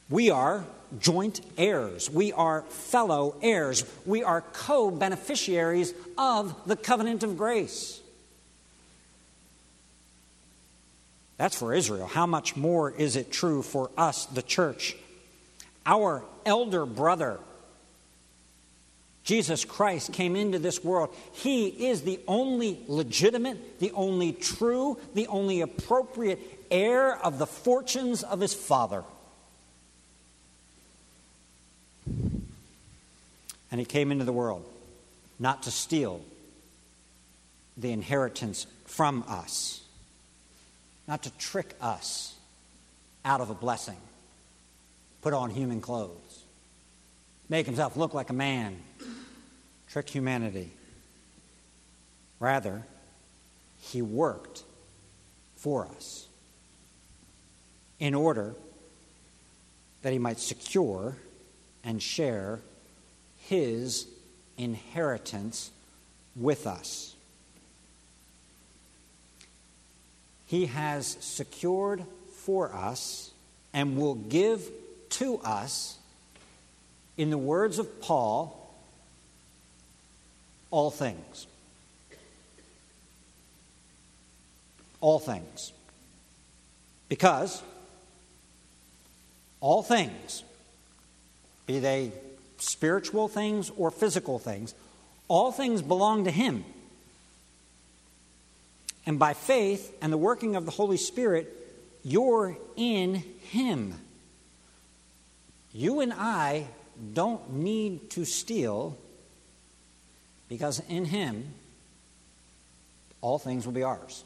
we 0.10 0.30
are 0.30 0.66
joint 1.00 1.42
heirs. 1.58 2.10
We 2.10 2.32
are 2.32 2.62
fellow 2.64 3.36
heirs. 3.42 3.84
We 4.06 4.24
are 4.24 4.42
co 4.42 4.90
beneficiaries 4.90 5.94
of 6.18 6.56
the 6.66 6.76
covenant 6.76 7.24
of 7.24 7.38
grace. 7.38 8.00
That's 11.38 11.58
for 11.58 11.74
Israel. 11.74 12.08
How 12.08 12.26
much 12.26 12.56
more 12.58 12.92
is 12.92 13.16
it 13.16 13.32
true 13.32 13.62
for 13.62 13.92
us, 13.98 14.26
the 14.26 14.42
church? 14.42 14.98
Our 15.86 16.24
elder 16.46 16.86
brother 16.86 17.40
Jesus 19.30 19.64
Christ 19.64 20.12
came 20.12 20.36
into 20.36 20.58
this 20.58 20.84
world. 20.84 21.16
He 21.34 21.68
is 21.68 22.02
the 22.02 22.20
only 22.28 22.80
legitimate, 22.88 23.80
the 23.80 23.92
only 23.92 24.34
true, 24.34 24.98
the 25.14 25.28
only 25.28 25.62
appropriate 25.62 26.40
heir 26.72 27.16
of 27.16 27.38
the 27.38 27.46
fortunes 27.46 28.24
of 28.24 28.40
his 28.40 28.56
Father. 28.56 29.04
And 32.08 33.80
he 33.80 33.86
came 33.86 34.12
into 34.12 34.26
the 34.26 34.34
world 34.34 34.66
not 35.38 35.62
to 35.62 35.70
steal 35.70 36.22
the 37.78 37.92
inheritance 37.92 38.66
from 38.88 39.24
us, 39.28 39.84
not 41.08 41.22
to 41.22 41.30
trick 41.38 41.76
us 41.80 42.34
out 43.24 43.42
of 43.42 43.52
a 43.52 43.56
blessing, 43.56 43.98
put 45.22 45.34
on 45.34 45.52
human 45.52 45.82
clothes, 45.82 46.44
make 47.48 47.68
himself 47.68 47.96
look 47.96 48.16
like 48.16 48.32
a 48.32 48.34
man 48.34 48.76
trick 49.90 50.10
humanity. 50.10 50.72
Rather, 52.40 52.84
he 53.82 54.02
worked 54.02 54.64
for 55.56 55.88
us 55.88 56.28
in 58.00 58.14
order 58.14 58.56
that 60.02 60.14
he 60.14 60.20
might 60.20 60.40
secure 60.40 61.16
and 61.84 62.02
share 62.02 62.60
his 63.48 64.08
inheritance 64.58 65.72
with 66.36 66.68
us. 66.68 67.16
He 70.46 70.68
has 70.68 71.18
secured 71.20 72.04
for 72.32 72.74
us 72.74 73.32
and 73.74 73.98
will 73.98 74.16
give 74.16 74.70
to 75.10 75.40
us, 75.40 75.98
in 77.18 77.30
the 77.30 77.38
words 77.38 77.80
of 77.80 78.02
Paul, 78.02 78.59
all 80.72 80.92
things. 80.92 81.48
All 85.02 85.20
things. 85.20 85.72
Because 87.08 87.62
all 89.62 89.84
things, 89.84 90.44
be 91.66 91.80
they 91.80 92.12
spiritual 92.58 93.28
things 93.28 93.72
or 93.78 93.92
physical 93.92 94.40
things, 94.40 94.74
all 95.28 95.52
things 95.52 95.82
belong 95.82 96.26
to 96.26 96.32
Him. 96.32 96.64
And 99.06 99.18
by 99.18 99.34
faith 99.34 99.96
and 100.02 100.14
the 100.14 100.18
working 100.18 100.56
of 100.56 100.66
the 100.66 100.72
Holy 100.72 100.98
Spirit, 100.98 101.56
you're 102.04 102.58
in 102.76 103.24
Him. 103.44 103.96
You 105.74 106.00
and 106.00 106.14
I 106.14 106.68
don't 107.14 107.54
need 107.54 108.10
to 108.12 108.26
steal 108.26 108.98
because 110.50 110.82
in 110.90 111.06
Him, 111.06 111.54
all 113.22 113.38
things 113.38 113.66
will 113.66 113.74
be 113.74 113.84
ours. 113.84 114.24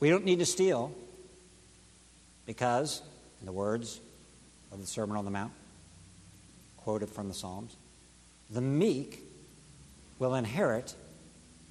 We 0.00 0.10
don't 0.10 0.24
need 0.24 0.38
to 0.38 0.46
steal 0.46 0.92
because, 2.46 3.02
in 3.40 3.46
the 3.46 3.52
words 3.52 4.00
of 4.72 4.80
the 4.80 4.86
Sermon 4.86 5.16
on 5.16 5.24
the 5.24 5.30
Mount, 5.30 5.52
quoted 6.78 7.08
from 7.08 7.28
the 7.28 7.34
Psalms, 7.34 7.74
the 8.50 8.60
meek 8.60 9.22
will 10.18 10.34
inherit 10.34 10.94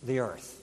the 0.01 0.19
earth. 0.19 0.59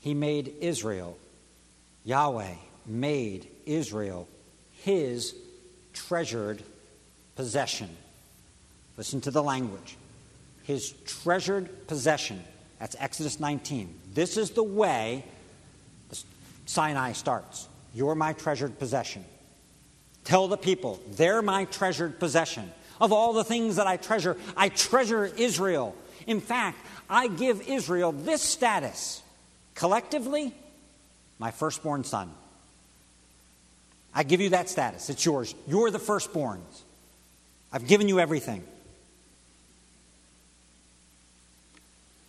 He 0.00 0.14
made 0.14 0.52
Israel 0.60 1.16
Yahweh 2.04 2.54
made 2.86 3.48
Israel 3.66 4.28
his 4.82 5.34
treasured 5.92 6.62
possession. 7.36 7.88
Listen 8.96 9.20
to 9.22 9.30
the 9.30 9.42
language. 9.42 9.96
His 10.62 10.92
treasured 11.06 11.86
possession. 11.86 12.42
That's 12.78 12.96
Exodus 12.98 13.40
19. 13.40 13.94
This 14.12 14.36
is 14.36 14.50
the 14.50 14.62
way 14.62 15.24
Sinai 16.66 17.12
starts. 17.12 17.68
You're 17.94 18.14
my 18.14 18.32
treasured 18.32 18.78
possession. 18.78 19.24
Tell 20.24 20.48
the 20.48 20.56
people, 20.56 21.00
they're 21.12 21.42
my 21.42 21.64
treasured 21.66 22.18
possession. 22.18 22.70
Of 23.00 23.12
all 23.12 23.32
the 23.32 23.44
things 23.44 23.76
that 23.76 23.86
I 23.86 23.96
treasure, 23.96 24.36
I 24.56 24.68
treasure 24.68 25.26
Israel. 25.26 25.94
In 26.26 26.40
fact, 26.40 26.78
I 27.08 27.28
give 27.28 27.68
Israel 27.68 28.12
this 28.12 28.40
status 28.40 29.22
collectively 29.74 30.54
my 31.44 31.50
firstborn 31.50 32.04
son. 32.04 32.30
I 34.14 34.22
give 34.22 34.40
you 34.40 34.48
that 34.48 34.70
status. 34.70 35.10
It's 35.10 35.26
yours. 35.26 35.54
You're 35.68 35.90
the 35.90 35.98
firstborns. 35.98 36.80
I've 37.70 37.86
given 37.86 38.08
you 38.08 38.18
everything. 38.18 38.64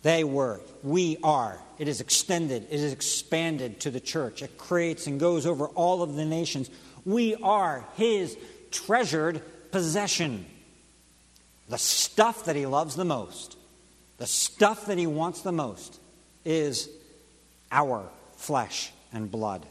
They 0.02 0.22
were. 0.22 0.60
We 0.82 1.16
are. 1.22 1.58
It 1.78 1.88
is 1.88 2.02
extended. 2.02 2.66
It 2.70 2.78
is 2.78 2.92
expanded 2.92 3.80
to 3.80 3.90
the 3.90 4.00
church. 4.00 4.42
It 4.42 4.58
creates 4.58 5.06
and 5.06 5.18
goes 5.18 5.46
over 5.46 5.68
all 5.68 6.02
of 6.02 6.14
the 6.14 6.26
nations. 6.26 6.68
We 7.06 7.36
are 7.36 7.86
His 7.94 8.36
treasured 8.70 9.40
possession. 9.72 10.44
The 11.70 11.78
stuff 11.78 12.44
that 12.44 12.54
He 12.54 12.66
loves 12.66 12.96
the 12.96 13.06
most. 13.06 13.56
the 14.18 14.26
stuff 14.26 14.86
that 14.86 14.98
he 14.98 15.06
wants 15.06 15.40
the 15.40 15.52
most, 15.52 15.98
is 16.44 16.88
our 17.70 18.08
flesh 18.36 18.92
and 19.12 19.30
blood. 19.30 19.66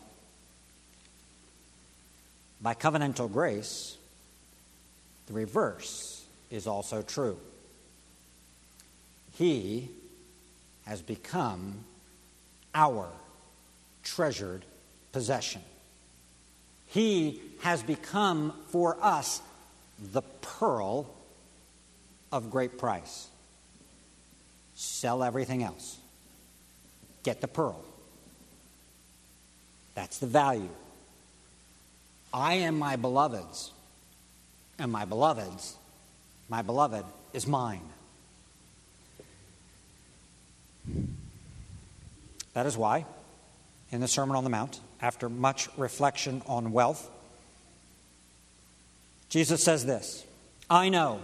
By 2.61 2.73
covenantal 2.73 3.31
grace, 3.31 3.97
the 5.27 5.33
reverse 5.33 6.25
is 6.49 6.67
also 6.67 7.01
true. 7.01 7.37
He 9.37 9.89
has 10.85 11.01
become 11.01 11.83
our 12.73 13.09
treasured 14.03 14.63
possession. 15.11 15.61
He 16.87 17.41
has 17.61 17.83
become 17.83 18.53
for 18.67 18.97
us 19.01 19.41
the 20.13 20.21
pearl 20.21 21.07
of 22.31 22.51
great 22.51 22.77
price. 22.77 23.27
Sell 24.75 25.23
everything 25.23 25.63
else. 25.63 25.97
Get 27.23 27.41
the 27.41 27.47
pearl. 27.47 27.83
That's 29.95 30.19
the 30.19 30.27
value. 30.27 30.69
I 32.33 32.55
am 32.55 32.77
my 32.77 32.97
beloved's, 32.97 33.71
and 34.77 34.91
my 34.91 35.05
beloved's, 35.05 35.75
my 36.49 36.61
beloved 36.61 37.05
is 37.33 37.47
mine. 37.47 37.81
That 42.53 42.65
is 42.65 42.77
why, 42.77 43.05
in 43.91 44.01
the 44.01 44.07
Sermon 44.07 44.35
on 44.35 44.43
the 44.43 44.49
Mount, 44.49 44.79
after 45.01 45.29
much 45.29 45.69
reflection 45.77 46.41
on 46.45 46.71
wealth, 46.73 47.09
Jesus 49.29 49.63
says 49.63 49.85
this 49.85 50.25
I 50.69 50.89
know, 50.89 51.21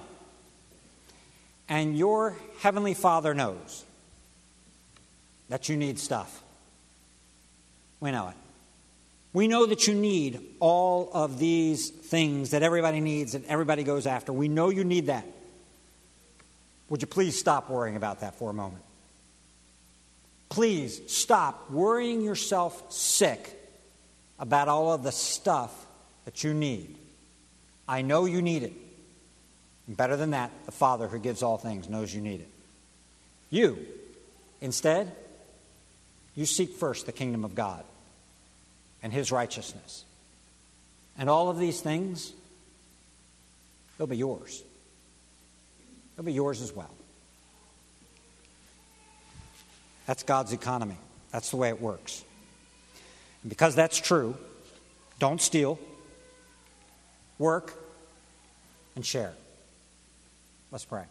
and 1.67 1.97
your 1.97 2.37
heavenly 2.59 2.93
Father 2.93 3.33
knows 3.33 3.83
that 5.49 5.67
you 5.67 5.75
need 5.75 5.99
stuff. 5.99 6.41
We 7.99 8.11
know 8.11 8.29
it. 8.29 8.35
We 9.33 9.47
know 9.47 9.65
that 9.65 9.87
you 9.87 9.93
need 9.93 10.41
all 10.59 11.09
of 11.13 11.39
these 11.39 11.89
things 11.89 12.51
that 12.51 12.63
everybody 12.63 12.99
needs 12.99 13.33
and 13.33 13.45
everybody 13.45 13.83
goes 13.83 14.05
after. 14.05 14.33
We 14.33 14.49
know 14.49 14.69
you 14.69 14.83
need 14.83 15.05
that. 15.05 15.25
Would 16.89 17.01
you 17.01 17.07
please 17.07 17.39
stop 17.39 17.69
worrying 17.69 17.95
about 17.95 18.19
that 18.19 18.35
for 18.35 18.49
a 18.49 18.53
moment? 18.53 18.83
Please 20.49 21.01
stop 21.07 21.71
worrying 21.71 22.21
yourself 22.21 22.91
sick 22.91 23.57
about 24.37 24.67
all 24.67 24.91
of 24.91 25.01
the 25.03 25.11
stuff 25.13 25.73
that 26.25 26.43
you 26.43 26.53
need. 26.53 26.97
I 27.87 28.01
know 28.01 28.25
you 28.25 28.41
need 28.41 28.63
it. 28.63 28.73
And 29.87 29.95
better 29.95 30.17
than 30.17 30.31
that, 30.31 30.51
the 30.65 30.73
Father 30.73 31.07
who 31.07 31.19
gives 31.19 31.41
all 31.41 31.57
things 31.57 31.87
knows 31.87 32.13
you 32.13 32.19
need 32.19 32.41
it. 32.41 32.49
You, 33.49 33.77
instead, 34.59 35.13
you 36.35 36.45
seek 36.45 36.73
first 36.73 37.05
the 37.05 37.11
kingdom 37.13 37.45
of 37.45 37.55
God 37.55 37.85
and 39.03 39.11
his 39.11 39.31
righteousness. 39.31 40.05
And 41.17 41.29
all 41.29 41.49
of 41.49 41.59
these 41.59 41.81
things, 41.81 42.33
they'll 43.97 44.07
be 44.07 44.17
yours. 44.17 44.63
They'll 46.15 46.25
be 46.25 46.33
yours 46.33 46.61
as 46.61 46.73
well. 46.73 46.89
That's 50.05 50.23
God's 50.23 50.53
economy. 50.53 50.97
That's 51.31 51.51
the 51.51 51.57
way 51.57 51.69
it 51.69 51.81
works. 51.81 52.23
And 53.43 53.49
because 53.49 53.75
that's 53.75 53.97
true, 53.97 54.35
don't 55.19 55.41
steal, 55.41 55.79
work, 57.37 57.73
and 58.95 59.05
share. 59.05 59.33
Let's 60.71 60.85
pray. 60.85 61.03